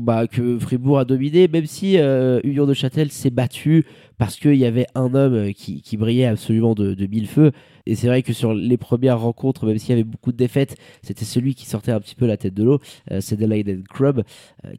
Bah, 0.00 0.26
que 0.26 0.58
Fribourg 0.58 0.98
a 0.98 1.04
dominé, 1.04 1.48
même 1.48 1.66
si 1.66 1.98
euh, 1.98 2.40
Union 2.44 2.66
de 2.66 2.74
Châtel 2.74 3.10
s'est 3.10 3.30
battu 3.30 3.84
parce 4.18 4.36
qu'il 4.36 4.54
y 4.54 4.64
avait 4.64 4.86
un 4.94 5.14
homme 5.14 5.34
euh, 5.34 5.52
qui, 5.52 5.82
qui 5.82 5.96
brillait 5.96 6.26
absolument 6.26 6.74
de, 6.74 6.94
de 6.94 7.06
mille 7.06 7.26
feux. 7.26 7.52
Et 7.86 7.96
c'est 7.96 8.06
vrai 8.06 8.22
que 8.22 8.32
sur 8.32 8.54
les 8.54 8.76
premières 8.76 9.20
rencontres, 9.20 9.66
même 9.66 9.78
s'il 9.78 9.90
y 9.90 9.92
avait 9.94 10.04
beaucoup 10.04 10.30
de 10.30 10.36
défaites, 10.36 10.76
c'était 11.02 11.24
celui 11.24 11.54
qui 11.54 11.66
sortait 11.66 11.90
un 11.90 12.00
petit 12.00 12.14
peu 12.14 12.26
la 12.26 12.36
tête 12.36 12.54
de 12.54 12.62
l'eau. 12.62 12.78
Euh, 13.10 13.20
c'est 13.20 13.36
Delaiden 13.36 13.82
Crub. 13.82 14.22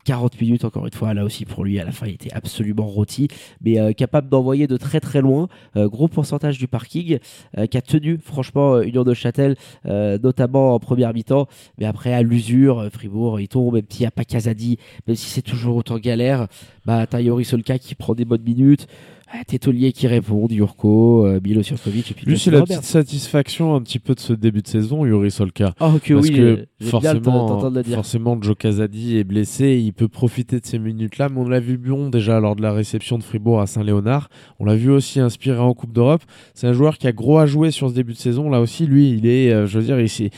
40 0.06 0.40
minutes, 0.40 0.64
encore 0.64 0.86
une 0.86 0.94
fois, 0.94 1.14
là 1.14 1.26
aussi 1.26 1.46
pour 1.46 1.66
lui, 1.66 1.80
à 1.80 1.86
la 1.86 1.92
fin, 1.92 2.08
il 2.08 2.14
était 2.14 2.34
absolument 2.34 2.86
rôti, 2.86 3.28
mais 3.62 3.80
euh, 3.80 3.92
capable 3.92 4.30
d'envoyer 4.30 4.68
de 4.68 4.78
très 4.78 5.00
très 5.00 5.22
loin. 5.22 5.50
Euh, 5.76 5.90
gros 5.90 6.08
pourcentage 6.08 6.58
du 6.58 6.68
parking, 6.68 7.20
euh, 7.58 7.66
qui 7.68 7.78
a 7.78 7.82
tenu, 7.82 8.18
franchement, 8.18 8.76
euh, 8.76 8.84
Union 8.84 9.04
de 9.04 9.14
Châtel, 9.14 9.56
euh, 9.86 10.18
notamment 10.22 10.74
en 10.74 10.80
première 10.80 11.14
mi-temps. 11.14 11.48
Mais 11.78 11.86
après, 11.86 12.14
à 12.14 12.22
l'usure, 12.22 12.80
euh, 12.80 12.90
Fribourg, 12.90 13.40
il 13.40 13.48
tombe, 13.48 13.76
même 13.76 13.84
s'il 13.90 14.02
n'y 14.02 14.08
a 14.08 14.12
pas 14.12 14.24
Kazadi, 14.24 14.78
même 15.08 15.16
si 15.16 15.30
c'est 15.30 15.42
toujours 15.42 15.76
autant 15.76 15.98
galère, 16.00 16.48
bah, 16.86 17.06
t'as 17.08 17.22
Yori 17.22 17.46
Solka 17.46 17.80
qui 17.80 17.96
prend 17.96 18.14
des 18.16 18.26
bonnes 18.26 18.44
minutes. 18.44 18.88
Ah, 19.36 19.44
Tétolier 19.48 19.94
qui 19.94 20.06
répond, 20.06 20.48
Jurko, 20.48 21.26
euh, 21.26 21.40
Milo 21.44 21.64
Surkovic 21.64 22.12
et 22.12 22.14
puis 22.14 22.24
Lui, 22.28 22.36
Justin 22.36 22.52
c'est 22.52 22.56
la 22.56 22.62
petite 22.66 22.84
satisfaction 22.84 23.74
un 23.74 23.82
petit 23.82 23.98
peu 23.98 24.14
de 24.14 24.20
ce 24.20 24.32
début 24.32 24.62
de 24.62 24.68
saison, 24.68 25.08
Yuri 25.08 25.32
Solka. 25.32 25.74
Oh, 25.80 25.94
que 26.04 26.14
Parce 26.14 26.28
oui, 26.28 26.36
que 26.36 26.42
euh, 26.42 26.66
forcément, 26.82 27.72
le 27.74 27.84
forcément, 27.84 28.40
Joe 28.40 28.56
Casadi 28.56 29.18
est 29.18 29.24
blessé, 29.24 29.82
il 29.84 29.92
peut 29.92 30.08
profiter 30.08 30.60
de 30.60 30.66
ces 30.68 30.78
minutes-là, 30.78 31.30
mais 31.30 31.40
on 31.40 31.48
l'a 31.50 31.60
vu 31.60 31.80
bon 31.80 32.10
déjà 32.10 32.40
lors 32.40 32.56
de 32.56 32.62
la 32.62 32.74
réception 32.74 33.18
de 33.18 33.24
Fribourg 33.24 33.60
à 33.60 33.66
Saint-Léonard. 33.66 34.30
On 34.60 34.66
l'a 34.66 34.76
vu 34.76 34.92
aussi 34.92 35.20
inspiré 35.20 35.58
en 35.58 35.74
Coupe 35.74 35.94
d'Europe. 35.94 36.22
C'est 36.54 36.68
un 36.68 36.74
joueur 36.74 37.00
qui 37.00 37.08
a 37.08 37.12
gros 37.12 37.40
à 37.40 37.48
jouer 37.48 37.72
sur 37.72 37.90
ce 37.90 37.96
début 37.96 38.14
de 38.14 38.20
saison. 38.20 38.52
Là 38.52 38.62
aussi, 38.62 38.86
lui, 38.86 39.10
il 39.14 39.26
est, 39.26 39.52
euh, 39.52 39.66
je 39.66 39.80
veux 39.80 39.86
dire, 39.86 40.00
il, 40.00 40.10
s'est- 40.10 40.30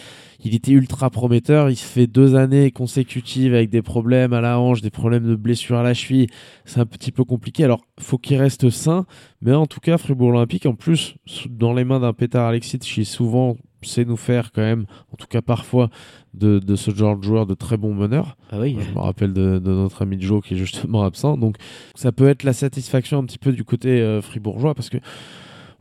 il 0.45 0.53
était 0.53 0.71
ultra 0.71 1.09
prometteur. 1.09 1.69
Il 1.69 1.75
se 1.75 1.85
fait 1.85 2.07
deux 2.07 2.35
années 2.35 2.71
consécutives 2.71 3.53
avec 3.53 3.69
des 3.69 3.81
problèmes 3.81 4.31
à 4.31 4.41
la 4.41 4.59
hanche, 4.59 4.81
des 4.81 4.91
problèmes 4.91 5.27
de 5.27 5.35
blessure 5.35 5.77
à 5.77 5.83
la 5.83 5.93
cheville. 5.93 6.27
C'est 6.65 6.79
un 6.79 6.85
petit 6.85 7.11
peu 7.11 7.23
compliqué. 7.23 7.63
Alors, 7.63 7.81
faut 7.99 8.17
qu'il 8.17 8.37
reste 8.37 8.69
sain, 8.69 9.05
mais 9.41 9.53
en 9.53 9.65
tout 9.65 9.79
cas, 9.79 9.97
Fribourg 9.97 10.29
Olympique, 10.29 10.65
en 10.65 10.75
plus, 10.75 11.15
dans 11.49 11.73
les 11.73 11.83
mains 11.83 11.99
d'un 11.99 12.13
Petar 12.13 12.47
Alexic, 12.47 12.81
qui 12.81 13.05
souvent 13.05 13.57
sait 13.81 14.05
nous 14.05 14.17
faire 14.17 14.51
quand 14.51 14.61
même, 14.61 14.85
en 15.11 15.15
tout 15.15 15.27
cas 15.27 15.41
parfois, 15.41 15.89
de, 16.33 16.59
de 16.59 16.75
ce 16.75 16.91
genre 16.91 17.17
de 17.17 17.23
joueur 17.23 17.45
de 17.45 17.53
très 17.53 17.77
bon 17.77 17.93
meneur. 17.93 18.37
Ah 18.51 18.59
oui. 18.59 18.77
Je 18.79 18.93
me 18.93 18.99
rappelle 18.99 19.33
de, 19.33 19.59
de 19.59 19.71
notre 19.71 20.01
ami 20.01 20.19
Joe 20.19 20.43
qui 20.43 20.55
est 20.55 20.57
justement 20.57 21.03
absent. 21.03 21.37
Donc 21.37 21.57
ça 21.93 22.11
peut 22.11 22.27
être 22.27 22.43
la 22.43 22.53
satisfaction 22.53 23.19
un 23.19 23.25
petit 23.25 23.37
peu 23.37 23.51
du 23.51 23.63
côté 23.63 24.01
euh, 24.01 24.21
fribourgeois 24.21 24.73
parce 24.73 24.89
que 24.89 24.97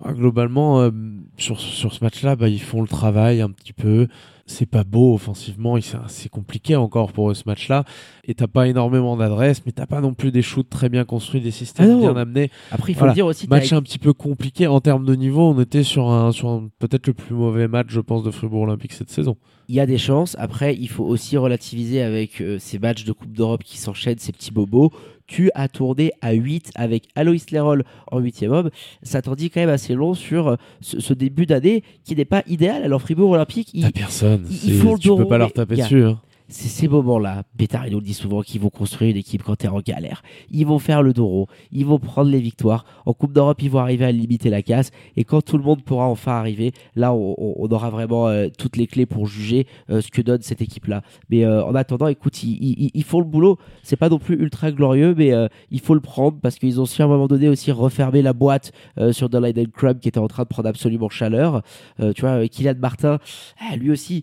globalement, 0.07 0.81
euh, 0.81 0.91
sur, 1.39 1.59
sur 1.59 1.93
ce 1.95 2.05
match-là, 2.05 2.37
bah, 2.37 2.49
ils 2.49 2.61
font 2.61 2.83
le 2.83 2.89
travail 2.89 3.41
un 3.41 3.51
petit 3.51 3.73
peu. 3.73 4.09
C'est 4.47 4.67
pas 4.67 4.85
beau 4.85 5.15
offensivement, 5.15 5.79
et 5.79 5.81
c'est 6.09 6.29
compliqué 6.29 6.77
encore 6.77 7.13
pour 7.13 7.31
eux 7.31 7.35
ce 7.35 7.45
match-là. 7.47 7.85
Et 8.25 8.35
t'as 8.35 8.47
pas 8.47 8.69
énormément 8.69 9.17
d'adresse, 9.17 9.63
mais 9.65 9.73
t'as 9.73 9.87
pas 9.87 10.03
non 10.03 10.13
plus 10.13 10.33
des 10.33 10.43
shoots 10.43 10.69
très 10.69 10.91
bien 10.91 11.05
construits, 11.07 11.41
des 11.41 11.51
systèmes 11.51 11.93
Ah 11.97 11.99
bien 11.99 12.17
amenés. 12.17 12.51
Après, 12.71 12.93
il 12.93 12.95
faut 12.95 13.01
Voilà. 13.01 13.13
le 13.13 13.15
dire 13.15 13.27
aussi. 13.27 13.49
Match 13.49 13.73
un 13.73 13.81
petit 13.81 13.99
peu 13.99 14.13
compliqué 14.13 14.67
en 14.67 14.81
termes 14.81 15.07
de 15.07 15.15
niveau. 15.15 15.49
On 15.51 15.61
était 15.61 15.83
sur 15.83 16.11
un, 16.11 16.31
sur 16.31 16.51
un- 16.51 16.69
peut-être 16.79 17.07
le 17.07 17.15
plus 17.15 17.35
mauvais 17.35 17.69
match, 17.69 17.87
je 17.89 18.01
pense, 18.01 18.23
de 18.23 18.31
Fribourg 18.31 18.63
Olympique 18.63 18.93
cette 18.93 19.11
saison. 19.11 19.37
Il 19.69 19.77
y 19.77 19.81
a 19.81 19.87
des 19.87 19.97
chances. 19.97 20.37
Après, 20.39 20.77
il 20.77 20.89
faut 20.91 21.05
aussi 21.05 21.39
relativiser 21.39 22.03
avec 22.03 22.43
euh, 22.43 22.59
ces 22.59 22.79
matchs 22.79 23.05
de 23.05 23.13
Coupe 23.13 23.33
d'Europe 23.33 23.63
qui 23.65 23.79
s'enchaînent, 23.79 24.19
ces 24.19 24.33
petits 24.33 24.51
bobos. 24.53 24.91
Tu 25.27 25.51
as 25.55 25.69
tourné 25.69 26.13
à 26.21 26.33
8 26.33 26.71
avec 26.75 27.05
Aloïs 27.15 27.51
Lerol 27.51 27.85
en 28.13 28.21
8e 28.21 28.49
homme. 28.49 28.71
Ça 29.03 29.23
t'en 29.23 29.35
dit 29.35 29.49
quand 29.51 29.61
même 29.61 29.71
assez 29.71 29.95
long 29.95 30.13
sur 30.15 30.49
euh, 30.49 30.57
ce, 30.83 31.01
ce 31.01 31.15
début 31.15 31.47
d'année 31.47 31.83
qui 32.05 32.15
n'est 32.15 32.25
pas 32.27 32.43
idéal. 32.47 32.83
Alors, 32.85 33.01
Fribourg 33.01 33.31
Olympique, 33.31 33.71
il- 33.73 33.83
T'as 33.85 33.91
personne. 33.91 34.47
ils 34.51 34.75
font 34.75 34.93
le 34.95 34.99
tu 34.99 35.09
peux 35.17 35.27
pas 35.27 35.39
leur 35.39 35.53
taper 35.53 35.77
dessus. 35.77 36.05
hein. 36.05 36.21
C'est 36.49 36.69
ces 36.69 36.89
moments-là, 36.89 37.43
Pétard, 37.57 37.87
il 37.87 37.93
nous 37.93 38.01
le 38.01 38.05
dit 38.05 38.13
souvent, 38.13 38.43
qu'ils 38.43 38.61
vont 38.61 38.69
construire 38.69 39.11
une 39.11 39.17
équipe 39.17 39.43
quand 39.43 39.57
t'es 39.57 39.69
en 39.69 39.81
galère. 39.81 40.23
Ils 40.51 40.67
vont 40.67 40.79
faire 40.79 41.03
le 41.03 41.15
doro, 41.15 41.49
ils 41.73 41.87
vont 41.87 41.99
prendre 41.99 42.31
les 42.31 42.39
victoires. 42.39 42.85
En 43.07 43.15
Coupe 43.15 43.33
d'Europe, 43.33 43.63
ils 43.63 43.71
vont 43.71 43.79
arriver 43.79 44.05
à 44.05 44.13
limiter 44.13 44.51
la 44.51 44.61
casse. 44.61 44.91
Et 45.17 45.25
quand 45.25 45.41
tout 45.41 45.57
le 45.57 45.65
monde 45.65 45.83
pourra 45.83 46.07
enfin 46.07 46.33
arriver, 46.33 46.73
là, 46.97 47.15
on, 47.15 47.67
aura 47.71 47.89
vraiment 47.89 48.29
euh, 48.29 48.49
toutes 48.59 48.77
les 48.77 48.87
clés 48.87 49.07
pour 49.07 49.27
juger 49.27 49.67
euh, 49.89 50.03
ce 50.03 50.09
que 50.09 50.21
donne 50.21 50.43
cette 50.43 50.61
équipe-là. 50.61 51.03
Mais 51.31 51.47
euh, 51.47 51.65
en 51.65 51.75
attendant, 51.75 52.09
écoute, 52.09 52.43
ils, 52.43 53.05
font 53.05 53.21
le 53.21 53.25
boulot. 53.25 53.59
C'est 53.83 53.97
pas 53.97 54.11
non 54.11 54.19
plus 54.19 54.37
ultra 54.37 54.71
glorieux, 54.71 55.15
mais 55.17 55.33
il 55.71 55.81
faut 55.81 55.95
le 55.95 56.01
prendre 56.01 56.39
parce 56.41 56.57
qu'ils 56.57 56.81
ont 56.81 56.87
su 56.87 57.01
à 57.01 57.07
un 57.07 57.09
moment 57.09 57.27
donné 57.27 57.49
aussi 57.49 57.73
refermer 57.73 58.23
la 58.23 58.33
boîte 58.33 58.73
sur 59.13 59.29
The 59.29 59.37
Leiden 59.37 59.69
Crumb 59.69 59.99
qui 59.99 60.09
était 60.09 60.19
en 60.19 60.29
train 60.29 60.43
de 60.43 60.49
prendre 60.49 60.69
absolument 60.69 61.09
chaleur. 61.09 61.63
Tu 61.99 62.21
vois, 62.21 62.47
Kylian 62.49 62.75
Martin, 62.79 63.19
ah, 63.61 63.77
lui 63.77 63.91
aussi, 63.91 64.23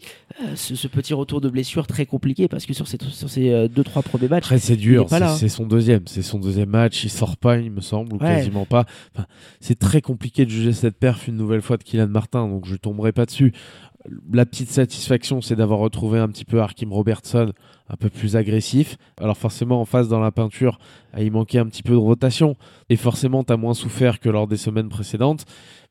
ce, 0.55 0.75
ce 0.75 0.87
petit 0.87 1.13
retour 1.13 1.41
de 1.41 1.49
blessure 1.49 1.85
très 1.85 2.05
compliqué 2.11 2.47
parce 2.47 2.67
que 2.67 2.73
sur 2.73 2.87
ces, 2.87 2.97
sur 3.09 3.29
ces 3.29 3.49
euh, 3.49 3.67
deux 3.67 3.83
trois 3.83 4.03
premiers 4.03 4.27
matchs, 4.27 4.43
Après, 4.45 4.59
c'est 4.59 4.75
dur. 4.75 5.07
C'est 5.09 5.23
hein. 5.23 5.35
c'est 5.35 5.49
son 5.49 5.65
deuxième. 5.65 6.03
C'est 6.05 6.21
son 6.21 6.37
deuxième 6.37 6.69
match. 6.69 7.03
Il 7.03 7.09
sort 7.09 7.37
pas, 7.37 7.57
il 7.57 7.71
me 7.71 7.81
semble, 7.81 8.13
ou 8.13 8.17
Ouais. 8.17 8.35
quasiment 8.35 8.65
pas. 8.65 8.85
Enfin, 9.15 9.25
c'est 9.59 9.79
très 9.79 10.01
compliqué 10.01 10.45
de 10.45 10.51
juger 10.51 10.73
cette 10.73 10.97
perf 10.99 11.27
une 11.27 11.37
nouvelle 11.37 11.61
fois 11.63 11.77
de 11.77 11.83
Kylian 11.83 12.07
Martin, 12.09 12.47
donc 12.47 12.65
je 12.67 12.75
tomberai 12.75 13.11
pas 13.11 13.25
dessus. 13.25 13.53
La 14.33 14.45
petite 14.47 14.69
satisfaction, 14.71 15.41
c'est 15.41 15.55
d'avoir 15.55 15.79
retrouvé 15.79 16.17
un 16.19 16.27
petit 16.27 16.45
peu 16.45 16.59
Arkim 16.59 16.91
Robertson 16.91 17.53
un 17.87 17.95
peu 17.97 18.09
plus 18.09 18.35
agressif. 18.35 18.97
Alors 19.19 19.37
forcément, 19.37 19.79
en 19.81 19.85
face 19.85 20.07
dans 20.07 20.19
la 20.19 20.31
peinture, 20.31 20.79
il 21.19 21.31
manquait 21.31 21.59
un 21.59 21.65
petit 21.67 21.83
peu 21.83 21.91
de 21.93 21.97
rotation. 21.97 22.55
Et 22.89 22.95
forcément, 22.95 23.43
tu 23.43 23.53
as 23.53 23.57
moins 23.57 23.73
souffert 23.75 24.19
que 24.19 24.29
lors 24.29 24.47
des 24.47 24.57
semaines 24.57 24.89
précédentes. 24.89 25.45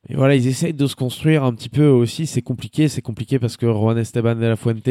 Mais 0.08 0.16
voilà, 0.16 0.34
ils 0.34 0.46
essayent 0.46 0.72
de 0.72 0.86
se 0.86 0.96
construire 0.96 1.44
un 1.44 1.52
petit 1.52 1.68
peu 1.68 1.86
aussi. 1.86 2.26
C'est 2.26 2.40
compliqué, 2.40 2.88
c'est 2.88 3.02
compliqué 3.02 3.38
parce 3.38 3.58
que 3.58 3.66
Juan 3.70 3.98
Esteban 3.98 4.34
de 4.34 4.46
la 4.46 4.56
Fuente, 4.56 4.88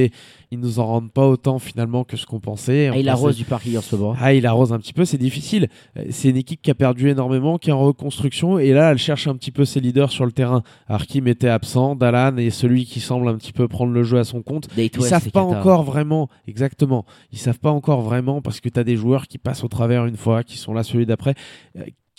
ils 0.52 0.60
nous 0.60 0.78
en 0.78 0.86
rendent 0.86 1.12
pas 1.12 1.28
autant 1.28 1.58
finalement 1.58 2.04
que 2.04 2.15
ce 2.15 2.28
qu'on 2.28 2.39
pensait. 2.39 2.89
ah, 2.93 2.98
il 2.98 3.10
arrose 3.10 3.36
du 3.36 3.43
parking 3.43 3.76
en 3.76 3.82
ce 3.82 3.95
moment. 3.95 4.15
ah, 4.22 4.34
il 4.36 4.45
arrose 4.45 4.72
un 4.72 4.78
petit 4.78 4.93
peu, 4.93 5.06
c'est 5.06 5.17
difficile. 5.17 5.67
Euh, 5.98 6.06
C'est 6.12 6.30
une 6.30 6.38
équipe 6.38 6.62
qui 6.62 6.69
a 6.69 6.76
perdu 6.76 7.10
énormément, 7.10 7.58
qui 7.58 7.72
est 7.72 7.74
en 7.74 7.84
reconstruction, 7.84 8.60
et 8.60 8.72
là, 8.72 8.91
elle 8.91 9.00
cherche 9.00 9.28
un 9.28 9.36
petit 9.36 9.50
peu 9.52 9.65
ses 9.65 9.80
leaders 9.80 10.12
sur 10.12 10.26
le 10.28 10.32
terrain. 10.32 10.62
Arkim 10.88 11.28
était 11.28 11.50
absent, 11.50 11.95
Dalan 11.95 12.38
est 12.38 12.52
celui 12.52 12.86
qui 12.86 13.00
semble 13.00 13.28
un 13.30 13.36
petit 13.38 13.52
peu 13.52 13.67
prendre 13.67 13.91
le 13.91 14.04
jeu 14.04 14.19
à 14.19 14.24
son 14.24 14.43
compte. 14.43 14.67
Date 14.78 14.93
Ils 14.93 15.00
West, 15.00 15.10
savent 15.10 15.32
pas 15.32 15.41
encore 15.41 15.82
vraiment, 15.82 16.30
exactement. 16.48 17.04
Ils 17.32 17.39
savent 17.39 17.60
pas 17.60 17.72
encore 17.72 18.02
vraiment 18.02 18.43
parce 18.43 18.60
que 18.60 18.69
tu 18.69 18.80
as 18.80 18.84
des 18.84 18.95
joueurs 18.95 19.26
qui 19.28 19.39
passent 19.39 19.63
au 19.63 19.69
travers 19.69 20.06
une 20.06 20.17
fois, 20.17 20.43
qui 20.43 20.58
sont 20.58 20.72
là 20.74 20.84
celui 20.84 21.08
d'après. 21.08 21.34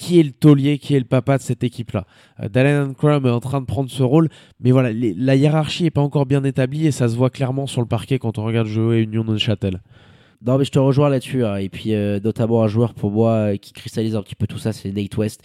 Qui 0.00 0.18
est 0.18 0.22
le 0.22 0.30
taulier, 0.30 0.78
qui 0.78 0.94
est 0.94 0.98
le 0.98 1.04
papa 1.04 1.36
de 1.36 1.42
cette 1.42 1.62
équipe-là 1.62 2.06
euh, 2.42 2.92
Crum 2.94 3.26
est 3.26 3.30
en 3.30 3.40
train 3.40 3.60
de 3.60 3.66
prendre 3.66 3.90
ce 3.90 4.02
rôle, 4.02 4.30
mais 4.58 4.70
voilà, 4.70 4.92
la 4.94 5.36
hiérarchie 5.36 5.84
est 5.84 5.90
pas 5.90 6.00
encore 6.00 6.24
bien 6.24 6.42
établie 6.42 6.86
et 6.86 6.90
ça 6.90 7.06
se 7.06 7.16
voit 7.16 7.28
clairement 7.28 7.66
sur 7.66 7.82
le 7.82 7.86
parquet 7.86 8.18
quand 8.18 8.38
on 8.38 8.44
regarde 8.46 8.66
jouer 8.66 9.02
Union 9.02 9.24
de 9.24 9.36
Châtel. 9.36 9.82
Non, 10.42 10.56
mais 10.56 10.64
je 10.64 10.70
te 10.70 10.78
rejoins 10.78 11.10
là-dessus. 11.10 11.44
hein. 11.44 11.56
Et 11.56 11.68
puis, 11.68 11.92
euh, 11.94 12.18
notamment, 12.24 12.62
un 12.62 12.66
joueur 12.66 12.94
pour 12.94 13.10
moi 13.10 13.32
euh, 13.32 13.56
qui 13.58 13.74
cristallise 13.74 14.16
un 14.16 14.22
petit 14.22 14.34
peu 14.34 14.46
tout 14.46 14.56
ça, 14.56 14.72
c'est 14.72 14.90
Nate 14.90 15.14
West. 15.18 15.42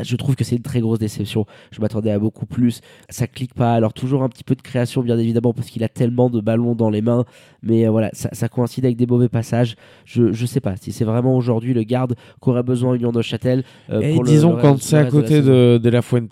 Je 0.00 0.16
trouve 0.16 0.36
que 0.36 0.44
c'est 0.44 0.56
une 0.56 0.62
très 0.62 0.80
grosse 0.80 0.98
déception. 0.98 1.46
Je 1.70 1.80
m'attendais 1.80 2.10
à 2.10 2.18
beaucoup 2.18 2.46
plus. 2.46 2.80
Ça 3.08 3.26
clique 3.26 3.54
pas. 3.54 3.74
Alors, 3.74 3.92
toujours 3.92 4.22
un 4.22 4.28
petit 4.28 4.44
peu 4.44 4.54
de 4.54 4.62
création, 4.62 5.02
bien 5.02 5.18
évidemment, 5.18 5.52
parce 5.52 5.68
qu'il 5.68 5.84
a 5.84 5.88
tellement 5.88 6.30
de 6.30 6.40
ballons 6.40 6.74
dans 6.74 6.90
les 6.90 7.02
mains. 7.02 7.24
Mais 7.62 7.86
euh, 7.86 7.90
voilà, 7.90 8.10
ça, 8.12 8.28
ça 8.32 8.48
coïncide 8.48 8.84
avec 8.84 8.96
des 8.96 9.06
mauvais 9.06 9.28
passages. 9.28 9.76
Je, 10.04 10.32
je 10.32 10.46
sais 10.46 10.60
pas 10.60 10.76
si 10.76 10.92
c'est 10.92 11.04
vraiment 11.04 11.36
aujourd'hui 11.36 11.74
le 11.74 11.82
garde 11.82 12.14
qu'aurait 12.40 12.62
besoin 12.62 12.94
Union 12.94 13.12
de 13.12 13.22
Châtel. 13.22 13.64
euh, 13.90 14.00
Et 14.00 14.14
pour 14.14 14.24
disons, 14.24 14.56
le 14.56 14.62
quand 14.62 14.80
c'est 14.80 14.96
à 14.98 15.04
de 15.04 15.10
côté 15.10 15.28
saison. 15.36 15.50
de, 15.50 15.78
de 15.82 15.88
La 15.90 16.02
Fuente, 16.02 16.28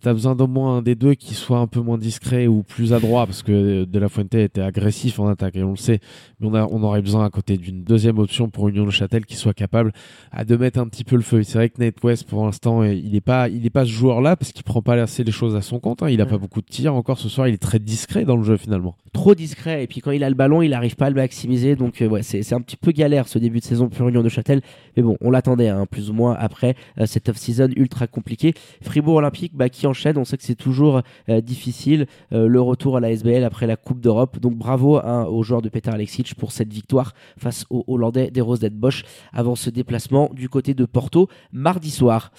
t'as 0.00 0.12
besoin 0.12 0.34
d'au 0.34 0.46
moins 0.46 0.78
un 0.78 0.82
des 0.82 0.94
deux 0.94 1.14
qui 1.14 1.34
soit 1.34 1.58
un 1.58 1.66
peu 1.66 1.80
moins 1.80 1.98
discret 1.98 2.46
ou 2.46 2.62
plus 2.62 2.92
adroit, 2.92 3.26
parce 3.26 3.42
que 3.42 3.84
De 3.84 3.98
La 3.98 4.08
Fuente 4.08 4.34
était 4.34 4.60
agressif 4.60 5.18
en 5.20 5.28
attaque, 5.28 5.56
et 5.56 5.62
on 5.62 5.70
le 5.70 5.76
sait. 5.76 6.00
Mais 6.40 6.48
on, 6.48 6.54
a, 6.54 6.66
on 6.70 6.82
aurait 6.82 7.02
besoin 7.02 7.24
à 7.24 7.30
côté 7.30 7.56
d'une 7.58 7.82
deuxième 7.84 8.18
option 8.18 8.48
pour 8.48 8.68
Union 8.68 8.84
de 8.86 8.90
Châtel 8.90 9.26
qui 9.26 9.36
soit 9.36 9.54
capable 9.54 9.92
à 10.32 10.44
de 10.44 10.56
mettre 10.56 10.78
un 10.78 10.88
petit 10.88 11.04
peu 11.04 11.16
le 11.16 11.22
feu. 11.22 11.42
C'est 11.42 11.58
vrai 11.58 11.68
que 11.68 11.80
Nate 11.82 12.02
West, 12.02 12.26
pour 12.28 12.44
l'instant, 12.44 12.82
il 13.04 13.12
n'est 13.12 13.20
pas, 13.20 13.48
il 13.48 13.64
est 13.66 13.70
pas 13.70 13.84
ce 13.84 13.90
joueur-là, 13.90 14.36
parce 14.36 14.52
qu'il 14.52 14.62
prend 14.64 14.82
pas 14.82 14.94
assez 14.94 15.24
les 15.24 15.32
choses 15.32 15.56
à 15.56 15.62
son 15.62 15.78
compte. 15.80 16.02
hein. 16.02 16.08
Il 16.10 16.20
a 16.20 16.24
Ouais. 16.24 16.30
pas 16.30 16.38
beaucoup 16.38 16.60
de 16.60 16.66
tirs 16.66 16.94
encore 16.94 17.18
ce 17.18 17.28
soir. 17.28 17.48
Il 17.48 17.54
est 17.54 17.58
très 17.58 17.78
discret 17.78 18.24
dans 18.24 18.36
le 18.36 18.42
jeu 18.44 18.56
finalement. 18.56 18.94
trop 19.12 19.34
discret 19.34 19.82
et 19.82 19.86
puis 19.88 20.00
quand 20.00 20.12
il 20.12 20.22
a 20.22 20.28
le 20.28 20.36
ballon 20.36 20.62
il 20.62 20.70
n'arrive 20.70 20.94
pas 20.94 21.06
à 21.06 21.10
le 21.10 21.16
maximiser 21.16 21.74
donc 21.74 22.00
euh, 22.00 22.06
ouais 22.06 22.22
c'est 22.22 22.52
un 22.52 22.60
petit 22.60 22.76
peu 22.76 22.92
galère 22.92 23.26
ce 23.26 23.40
début 23.40 23.58
de 23.58 23.64
saison 23.64 23.88
pour 23.88 24.08
Union 24.08 24.22
de 24.22 24.28
Châtel 24.28 24.60
mais 24.96 25.02
bon 25.02 25.16
on 25.20 25.32
l'attendait 25.32 25.66
hein, 25.68 25.84
plus 25.84 26.10
ou 26.10 26.12
moins 26.12 26.36
après 26.38 26.76
euh, 26.98 27.06
cette 27.06 27.28
off-season 27.28 27.70
ultra 27.74 28.06
compliquée 28.06 28.54
Fribourg 28.82 29.16
Olympique 29.16 29.50
bah, 29.56 29.68
qui 29.68 29.88
enchaîne 29.88 30.16
on 30.16 30.24
sait 30.24 30.36
que 30.36 30.44
c'est 30.44 30.54
toujours 30.54 31.02
euh, 31.28 31.40
difficile 31.40 32.06
le 32.30 32.60
retour 32.60 32.96
à 32.98 33.00
la 33.00 33.10
SBL 33.10 33.42
après 33.42 33.66
la 33.66 33.74
Coupe 33.76 34.00
d'Europe 34.00 34.38
donc 34.38 34.56
bravo 34.56 34.98
hein, 34.98 35.24
aux 35.24 35.42
joueurs 35.42 35.60
de 35.62 35.68
Peter 35.68 35.90
Alexic 35.90 36.36
pour 36.36 36.52
cette 36.52 36.72
victoire 36.72 37.12
face 37.36 37.66
aux 37.68 37.84
Hollandais 37.88 38.30
des 38.30 38.40
Roses 38.40 38.60
Bosch 38.72 39.02
avant 39.32 39.56
ce 39.56 39.70
déplacement 39.70 40.30
du 40.32 40.48
côté 40.48 40.72
de 40.72 40.84
Porto 40.84 41.28
mardi 41.52 41.90
soir 41.90 42.30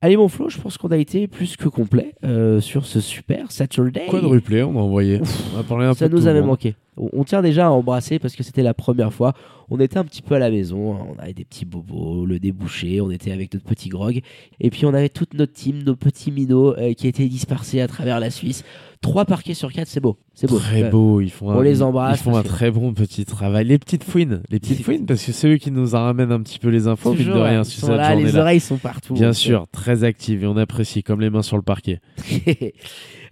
Allez 0.00 0.16
mon 0.16 0.28
Flo, 0.28 0.48
je 0.48 0.58
pense 0.58 0.78
qu'on 0.78 0.88
a 0.92 0.96
été 0.96 1.26
plus 1.26 1.56
que 1.56 1.68
complet 1.68 2.14
euh, 2.24 2.60
sur 2.60 2.86
ce 2.86 3.00
super 3.00 3.50
Saturday. 3.50 4.06
Quadruplé, 4.08 4.62
on 4.62 4.78
a 4.78 4.82
envoyé. 4.82 5.20
On 5.56 5.58
a 5.58 5.64
parlé 5.64 5.86
un 5.86 5.94
Ça 5.94 6.06
peu 6.06 6.10
tout 6.14 6.20
nous 6.20 6.26
avait 6.28 6.38
monde. 6.40 6.50
manqué. 6.50 6.76
On 7.12 7.24
tient 7.24 7.42
déjà 7.42 7.66
à 7.66 7.70
embrasser 7.70 8.18
parce 8.18 8.34
que 8.34 8.42
c'était 8.42 8.62
la 8.62 8.74
première 8.74 9.12
fois. 9.12 9.32
On 9.70 9.78
était 9.80 9.98
un 9.98 10.04
petit 10.04 10.22
peu 10.22 10.34
à 10.34 10.38
la 10.38 10.50
maison, 10.50 10.94
hein. 10.96 11.06
on 11.14 11.18
avait 11.22 11.34
des 11.34 11.44
petits 11.44 11.66
bobos, 11.66 12.24
le 12.24 12.38
débouché, 12.38 13.02
on 13.02 13.10
était 13.10 13.32
avec 13.32 13.52
notre 13.52 13.66
petit 13.66 13.90
grog. 13.90 14.20
Et 14.60 14.70
puis 14.70 14.86
on 14.86 14.94
avait 14.94 15.10
toute 15.10 15.34
notre 15.34 15.52
team, 15.52 15.82
nos 15.82 15.94
petits 15.94 16.30
minots 16.32 16.74
euh, 16.78 16.94
qui 16.94 17.06
étaient 17.06 17.28
dispersés 17.28 17.80
à 17.82 17.86
travers 17.86 18.18
la 18.18 18.30
Suisse. 18.30 18.64
Trois 19.02 19.26
parquets 19.26 19.54
sur 19.54 19.70
quatre, 19.70 19.86
c'est 19.88 20.00
beau. 20.00 20.16
C'est 20.34 20.48
beau. 20.48 20.58
Très 20.58 20.88
beau, 20.88 21.20
ils 21.20 21.30
font 21.30 21.48
on 21.50 21.60
un, 21.60 21.62
les 21.62 21.82
embrasse 21.82 22.18
Ils 22.18 22.22
font 22.22 22.36
un 22.36 22.42
que- 22.42 22.48
très 22.48 22.70
bon 22.70 22.94
petit 22.94 23.26
travail. 23.26 23.66
Les 23.66 23.78
petites 23.78 24.04
fouines, 24.04 24.42
les 24.50 24.58
petites 24.58 24.82
fouines, 24.82 25.04
parce 25.06 25.22
que 25.22 25.32
c'est 25.32 25.48
eux 25.48 25.56
qui 25.58 25.70
nous 25.70 25.86
ramènent 25.90 26.32
un 26.32 26.40
petit 26.42 26.58
peu 26.58 26.68
les 26.68 26.86
infos, 26.88 27.10
mine 27.10 27.18
de 27.18 27.24
toujours, 27.24 27.44
rien, 27.44 27.60
ils 27.60 27.64
sur 27.66 27.80
sont 27.80 27.86
cette 27.88 27.96
là, 27.96 28.14
les 28.14 28.36
oreilles 28.36 28.60
sont 28.60 28.78
partout. 28.78 29.14
Bien 29.14 29.32
sûr, 29.34 29.66
très 29.70 30.02
active 30.02 30.42
et 30.42 30.46
on 30.46 30.56
apprécie 30.56 31.02
comme 31.02 31.20
les 31.20 31.30
mains 31.30 31.42
sur 31.42 31.56
le 31.56 31.62
parquet. 31.62 32.00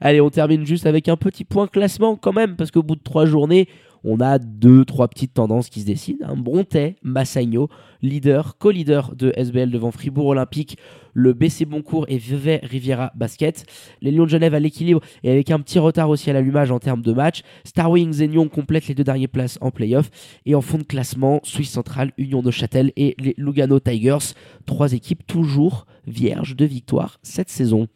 Allez, 0.01 0.21
on 0.21 0.31
termine 0.31 0.67
juste 0.67 0.87
avec 0.87 1.09
un 1.09 1.17
petit 1.17 1.45
point 1.45 1.67
classement 1.67 2.17
quand 2.17 2.33
même, 2.33 2.57
parce 2.57 2.71
qu'au 2.71 2.83
bout 2.83 2.97
de 2.97 3.03
trois 3.03 3.27
journées, 3.27 3.69
on 4.09 4.21
a 4.21 4.39
deux, 4.39 4.85
trois 4.85 5.09
petites 5.09 5.35
tendances 5.35 5.69
qui 5.69 5.81
se 5.81 5.87
dessinent. 5.87 6.23
Un 6.23 6.37
Brontet, 6.37 6.95
Massagno, 7.03 7.69
leader, 8.03 8.57
co-leader 8.57 9.17
de 9.17 9.33
SBL 9.37 9.71
devant 9.71 9.91
Fribourg 9.91 10.27
Olympique, 10.27 10.79
le 11.13 11.33
BC 11.33 11.65
Boncourt 11.65 12.07
et 12.09 12.19
Vevey 12.19 12.61
Riviera 12.63 13.11
Basket. 13.17 13.65
Les 14.03 14.13
Lions 14.13 14.25
de 14.25 14.31
Genève 14.31 14.55
à 14.55 14.61
l'équilibre 14.61 15.01
et 15.25 15.31
avec 15.31 15.51
un 15.51 15.59
petit 15.59 15.81
retard 15.81 16.09
aussi 16.09 16.31
à 16.31 16.35
l'allumage 16.35 16.71
en 16.71 16.79
termes 16.79 17.03
de 17.03 17.13
match. 17.13 17.43
Star 17.65 17.91
Wings 17.91 18.21
et 18.21 18.29
Nyon 18.29 18.49
complètent 18.49 18.87
les 18.87 18.95
deux 18.95 19.03
dernières 19.03 19.29
places 19.29 19.59
en 19.61 19.73
playoff. 19.73 20.09
Et 20.47 20.55
en 20.55 20.61
fond 20.61 20.79
de 20.79 20.85
classement, 20.85 21.41
Suisse 21.43 21.71
Centrale, 21.71 22.13
Union 22.17 22.43
de 22.43 22.53
Châtel 22.53 22.93
et 22.97 23.17
les 23.19 23.35
Lugano 23.39 23.81
Tigers. 23.81 24.35
Trois 24.67 24.93
équipes 24.93 25.27
toujours 25.27 25.87
vierges 26.07 26.55
de 26.55 26.65
victoire 26.65 27.19
cette 27.23 27.51
saison. 27.51 27.89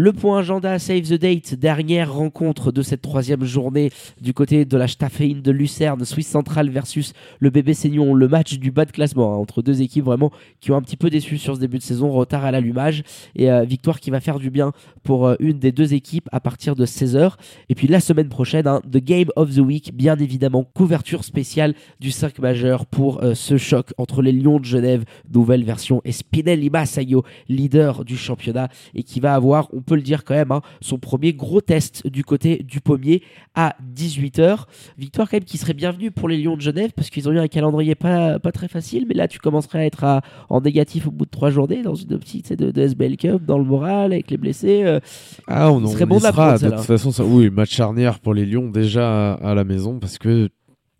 Le 0.00 0.12
point 0.12 0.38
agenda 0.38 0.78
Save 0.78 1.08
the 1.08 1.14
Date, 1.14 1.54
dernière 1.56 2.14
rencontre 2.14 2.70
de 2.70 2.82
cette 2.82 3.02
troisième 3.02 3.42
journée 3.42 3.90
du 4.20 4.32
côté 4.32 4.64
de 4.64 4.76
la 4.76 4.86
Staffeine 4.86 5.42
de 5.42 5.50
Lucerne, 5.50 6.04
Suisse 6.04 6.28
Centrale 6.28 6.70
versus 6.70 7.14
le 7.40 7.50
bébé 7.50 7.74
Seignon, 7.74 8.14
le 8.14 8.28
match 8.28 8.60
du 8.60 8.70
bas 8.70 8.84
de 8.84 8.92
classement 8.92 9.34
hein, 9.34 9.38
entre 9.38 9.60
deux 9.60 9.82
équipes 9.82 10.04
vraiment 10.04 10.30
qui 10.60 10.70
ont 10.70 10.76
un 10.76 10.82
petit 10.82 10.96
peu 10.96 11.10
déçu 11.10 11.36
sur 11.36 11.56
ce 11.56 11.60
début 11.60 11.78
de 11.78 11.82
saison, 11.82 12.12
retard 12.12 12.44
à 12.44 12.52
l'allumage 12.52 13.02
et 13.34 13.50
euh, 13.50 13.64
victoire 13.64 13.98
qui 13.98 14.12
va 14.12 14.20
faire 14.20 14.38
du 14.38 14.50
bien 14.50 14.70
pour 15.02 15.26
euh, 15.26 15.34
une 15.40 15.58
des 15.58 15.72
deux 15.72 15.94
équipes 15.94 16.28
à 16.30 16.38
partir 16.38 16.76
de 16.76 16.86
16h. 16.86 17.32
Et 17.68 17.74
puis 17.74 17.88
la 17.88 17.98
semaine 17.98 18.28
prochaine, 18.28 18.68
hein, 18.68 18.80
The 18.88 18.98
Game 18.98 19.30
of 19.34 19.52
the 19.52 19.58
Week, 19.58 19.92
bien 19.96 20.14
évidemment, 20.14 20.62
couverture 20.62 21.24
spéciale 21.24 21.74
du 21.98 22.12
5 22.12 22.38
majeur 22.38 22.86
pour 22.86 23.24
euh, 23.24 23.34
ce 23.34 23.56
choc 23.56 23.92
entre 23.98 24.22
les 24.22 24.30
Lions 24.30 24.60
de 24.60 24.64
Genève, 24.64 25.02
nouvelle 25.34 25.64
version, 25.64 26.02
et 26.04 26.12
Spinelli 26.12 26.70
Massaio, 26.70 27.24
leader 27.48 28.04
du 28.04 28.16
championnat 28.16 28.68
et 28.94 29.02
qui 29.02 29.18
va 29.18 29.34
avoir, 29.34 29.70
peut 29.88 29.96
le 29.96 30.02
dire 30.02 30.24
quand 30.24 30.34
même, 30.34 30.52
hein, 30.52 30.60
son 30.80 30.98
premier 30.98 31.32
gros 31.32 31.60
test 31.60 32.06
du 32.06 32.22
côté 32.24 32.62
du 32.62 32.80
pommier 32.80 33.22
à 33.54 33.74
18h. 33.96 34.64
Victoire 34.98 35.28
quand 35.28 35.36
même 35.36 35.44
qui 35.44 35.58
serait 35.58 35.74
bienvenue 35.74 36.10
pour 36.10 36.28
les 36.28 36.36
Lions 36.36 36.56
de 36.56 36.60
Genève 36.60 36.90
parce 36.94 37.10
qu'ils 37.10 37.28
ont 37.28 37.32
eu 37.32 37.38
un 37.38 37.48
calendrier 37.48 37.94
pas, 37.94 38.38
pas 38.38 38.52
très 38.52 38.68
facile, 38.68 39.06
mais 39.08 39.14
là 39.14 39.26
tu 39.28 39.38
commencerais 39.38 39.80
à 39.80 39.84
être 39.86 40.04
à- 40.04 40.20
en 40.48 40.60
négatif 40.60 41.06
au 41.06 41.10
bout 41.10 41.24
de 41.24 41.30
trois 41.30 41.50
journées 41.50 41.82
dans 41.82 41.94
une 41.94 42.12
optique 42.12 42.52
de, 42.52 42.70
de 42.70 42.82
SBL 42.82 43.16
Cup, 43.16 43.44
dans 43.44 43.58
le 43.58 43.64
moral, 43.64 44.12
avec 44.12 44.30
les 44.30 44.36
blessés. 44.36 44.82
euh, 44.84 45.00
Ah, 45.46 45.72
on, 45.72 45.80
Il 45.80 45.86
on 45.86 45.88
serait 45.88 46.06
bon 46.06 46.16
y 46.16 46.18
de 46.18 46.22
sera. 46.26 46.32
prendre, 46.56 46.60
De 46.60 46.76
toute 46.76 46.84
façon, 46.86 47.10
ça, 47.10 47.24
oui, 47.24 47.50
match 47.50 47.70
charnière 47.74 48.20
pour 48.20 48.34
les 48.34 48.46
Lions 48.46 48.68
déjà 48.70 49.32
à, 49.32 49.50
à 49.50 49.54
la 49.54 49.64
maison 49.64 49.98
parce 49.98 50.18
que 50.18 50.48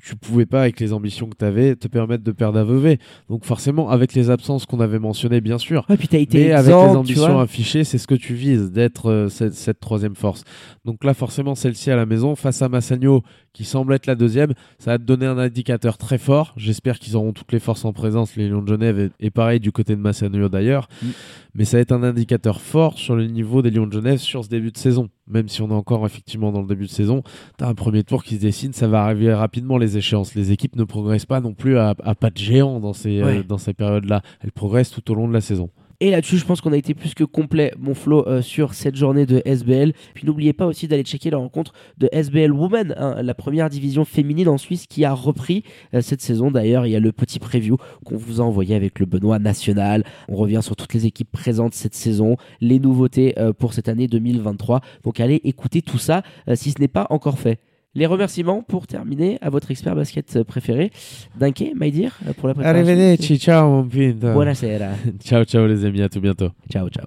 tu 0.03 0.17
pouvais 0.17 0.47
pas, 0.47 0.63
avec 0.63 0.79
les 0.81 0.93
ambitions 0.93 1.29
que 1.29 1.37
tu 1.37 1.45
avais, 1.45 1.75
te 1.75 1.89
permettre 1.89 2.23
de 2.23 2.33
perdre 2.33 2.59
à 2.59 2.65
Vevey. 2.65 2.99
Donc 3.29 3.45
forcément, 3.45 3.91
avec 3.91 4.15
les 4.15 4.31
absences 4.31 4.65
qu'on 4.65 4.81
avait 4.81 4.99
mentionnées, 4.99 5.41
bien 5.41 5.59
sûr. 5.59 5.87
Puis 5.87 6.09
été 6.13 6.47
Mais 6.47 6.53
avec 6.53 6.69
les 6.69 6.97
ambitions 6.97 7.41
affichées, 7.41 7.85
c'est 7.85 7.99
ce 7.99 8.07
que 8.07 8.15
tu 8.15 8.35
vises, 8.35 8.71
d'être 8.71 9.11
euh, 9.11 9.29
cette, 9.29 9.55
cette 9.55 9.81
troisième 9.81 10.15
force. 10.15 10.45
Donc 10.85 11.05
là, 11.05 11.15
forcément, 11.15 11.55
celle-ci 11.55 11.91
à 11.91 11.97
la 11.97 12.07
maison, 12.07 12.37
face 12.37 12.63
à 12.63 12.69
Massagno, 12.69 13.23
qui 13.53 13.65
semble 13.65 13.93
être 13.93 14.07
la 14.07 14.15
deuxième, 14.15 14.55
ça 14.79 14.93
va 14.93 14.99
te 14.99 15.03
donner 15.03 15.27
un 15.27 15.39
indicateur 15.39 15.99
très 15.99 16.19
fort. 16.19 16.55
J'espère 16.57 16.99
qu'ils 17.01 17.17
auront 17.17 17.33
toutes 17.33 17.53
les 17.53 17.59
forces 17.59 17.85
en 17.85 17.93
présence, 17.93 18.37
les 18.37 18.49
Lions 18.49 18.63
de 18.63 18.69
Genève, 18.69 18.99
et, 18.99 19.27
et 19.27 19.31
pareil 19.31 19.59
du 19.59 19.73
côté 19.73 19.97
de 19.97 20.01
Massagno 20.01 20.49
d'ailleurs. 20.49 20.89
Mm. 21.03 21.07
Mais 21.55 21.65
ça 21.65 21.77
va 21.77 21.81
être 21.81 21.93
un 21.93 22.05
indicateur 22.05 22.61
fort 22.61 22.99
sur 22.99 23.17
le 23.17 23.27
niveau 23.27 23.63
des 23.63 23.71
Lions 23.71 23.87
de 23.87 23.93
Genève 23.93 24.19
sur 24.19 24.45
ce 24.45 24.49
début 24.49 24.71
de 24.71 24.79
saison. 24.79 25.09
Même 25.31 25.49
si 25.49 25.63
on 25.63 25.69
est 25.69 25.75
encore 25.75 26.05
effectivement 26.07 26.53
dans 26.53 26.61
le 26.61 26.67
début 26.67 26.87
de 26.87 26.91
saison, 26.91 27.23
tu 27.59 27.65
as 27.65 27.69
un 27.69 27.75
premier 27.75 28.05
tour 28.05 28.25
qui 28.25 28.37
se 28.37 28.41
dessine, 28.41 28.73
ça 28.73 28.89
va 28.89 29.03
arriver 29.05 29.33
rapidement 29.33 29.79
les 29.79 29.97
échéances. 29.97 30.35
Les 30.35 30.53
équipes 30.53 30.77
ne 30.77 30.85
progressent 30.85 31.27
pas 31.27 31.41
non 31.41 31.55
plus 31.55 31.79
à, 31.79 31.95
à 32.03 32.15
pas 32.15 32.31
de 32.31 32.39
géant 32.39 32.81
dans 32.81 32.93
ces, 32.93 33.21
euh, 33.21 33.43
dans 33.43 33.59
ces 33.59 33.75
périodes-là. 33.75 34.23
Elles 34.41 34.53
progressent 34.53 34.91
tout 34.91 35.11
au 35.11 35.15
long 35.15 35.29
de 35.29 35.33
la 35.33 35.41
saison. 35.41 35.71
Et 36.01 36.13
là-dessus, 36.13 36.37
je 36.37 36.45
pense 36.45 36.61
qu'on 36.61 36.73
a 36.73 36.77
été 36.77 36.95
plus 36.95 37.13
que 37.15 37.25
complet, 37.25 37.73
mon 37.77 37.93
Flo, 37.93 38.25
euh, 38.29 38.41
sur 38.41 38.75
cette 38.75 38.95
journée 38.95 39.27
de 39.27 39.43
SBL. 39.45 39.93
Puis 40.15 40.27
n'oubliez 40.27 40.53
pas 40.53 40.67
aussi 40.67 40.87
d'aller 40.87 41.03
checker 41.03 41.31
la 41.31 41.39
rencontre 41.39 41.73
de 41.99 42.09
SBL 42.13 42.53
Women, 42.53 42.95
hein, 42.97 43.21
la 43.21 43.35
première 43.35 43.69
division 43.69 44.05
féminine 44.05 44.49
en 44.49 44.59
Suisse 44.59 44.87
qui 44.87 45.05
a 45.05 45.13
repris 45.13 45.65
euh, 45.95 46.01
cette 46.01 46.21
saison. 46.21 46.53
D'ailleurs, 46.53 46.87
il 46.87 46.91
y 46.91 46.97
a 46.97 47.01
le 47.01 47.11
petit 47.11 47.41
preview 47.41 47.79
qu'on 48.05 48.17
vous 48.17 48.41
a 48.41 48.45
envoyé 48.45 48.77
avec 48.77 49.01
le 49.01 49.07
Benoît 49.07 49.41
National. 49.41 50.05
On 50.29 50.37
revient 50.37 50.61
sur 50.63 50.77
toutes 50.77 50.95
les 50.95 51.05
équipes 51.05 51.33
présentes 51.33 51.75
cette 51.75 51.97
saison, 51.97 52.37
les 52.61 52.79
nouveautés 52.79 53.37
euh, 53.37 53.53
pour 53.53 53.73
cette 53.73 53.89
année 53.89 54.07
2023. 54.07 54.81
Donc 55.03 55.19
allez 55.19 55.41
écouter 55.43 55.83
tout 55.83 55.99
ça 55.99 56.23
euh, 56.49 56.55
si 56.55 56.71
ce 56.71 56.81
n'est 56.81 56.87
pas 56.87 57.09
encore 57.11 57.41
fait. 57.41 57.59
Les 57.95 58.07
remerciements 58.07 58.63
pour 58.63 58.87
terminer 58.87 59.39
à 59.41 59.51
votre 59.51 59.71
expert 59.71 59.95
basket 59.95 60.43
préféré, 60.43 60.91
dear, 61.39 62.19
euh, 62.27 62.33
pour 62.35 62.49
la 62.49 62.55
préparation. 62.55 62.65
Arrivederci, 62.65 63.39
ciao 63.39 63.69
mon 63.69 63.89
pinto. 63.89 64.33
Buonasera. 64.33 64.91
Ciao, 65.25 65.45
ciao 65.45 65.67
les 65.67 65.85
amis, 65.85 66.03
à 66.03 66.09
tout 66.09 66.21
bientôt. 66.21 66.51
Ciao, 66.71 66.89
ciao. 66.91 67.07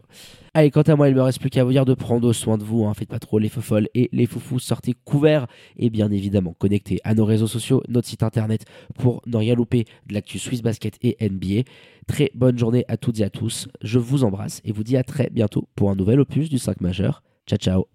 Allez, 0.54 0.70
quant 0.70 0.82
à 0.82 0.96
moi, 0.98 1.08
il 1.08 1.16
me 1.16 1.22
reste 1.22 1.40
plus 1.40 1.50
qu'à 1.50 1.64
vous 1.64 1.72
dire 1.72 1.86
de 1.86 1.94
prendre 1.94 2.34
soin 2.34 2.58
de 2.58 2.64
vous. 2.64 2.84
Hein. 2.84 2.94
Faites 2.94 3.08
pas 3.08 3.20
trop 3.20 3.40
les 3.40 3.48
folles 3.48 3.88
et 3.94 4.10
les 4.12 4.26
foufous. 4.26 4.60
Sortez 4.60 4.94
couverts 5.06 5.48
et 5.78 5.90
bien 5.90 6.12
évidemment 6.12 6.54
connectés 6.58 7.00
à 7.06 7.14
nos 7.14 7.24
réseaux 7.24 7.48
sociaux, 7.48 7.82
notre 7.88 8.08
site 8.08 8.24
internet 8.24 8.66
pour 8.96 9.22
ne 9.28 9.38
rien 9.38 9.56
louper 9.56 9.86
de 10.08 10.14
l'actu 10.14 10.40
Swiss 10.40 10.62
Basket 10.62 10.98
et 11.04 11.16
NBA. 11.22 11.62
Très 12.06 12.32
bonne 12.36 12.58
journée 12.58 12.84
à 12.90 12.98
toutes 12.98 13.20
et 13.22 13.24
à 13.24 13.30
tous. 13.30 13.70
Je 13.82 13.98
vous 13.98 14.26
embrasse 14.26 14.62
et 14.66 14.74
vous 14.74 14.84
dis 14.84 14.98
à 14.98 15.04
très 15.04 15.30
bientôt 15.32 15.70
pour 15.76 15.90
un 15.90 15.96
nouvel 15.96 16.20
opus 16.20 16.50
du 16.50 16.58
5 16.58 16.82
majeur. 16.82 17.24
Ciao, 17.48 17.58
ciao. 17.58 17.86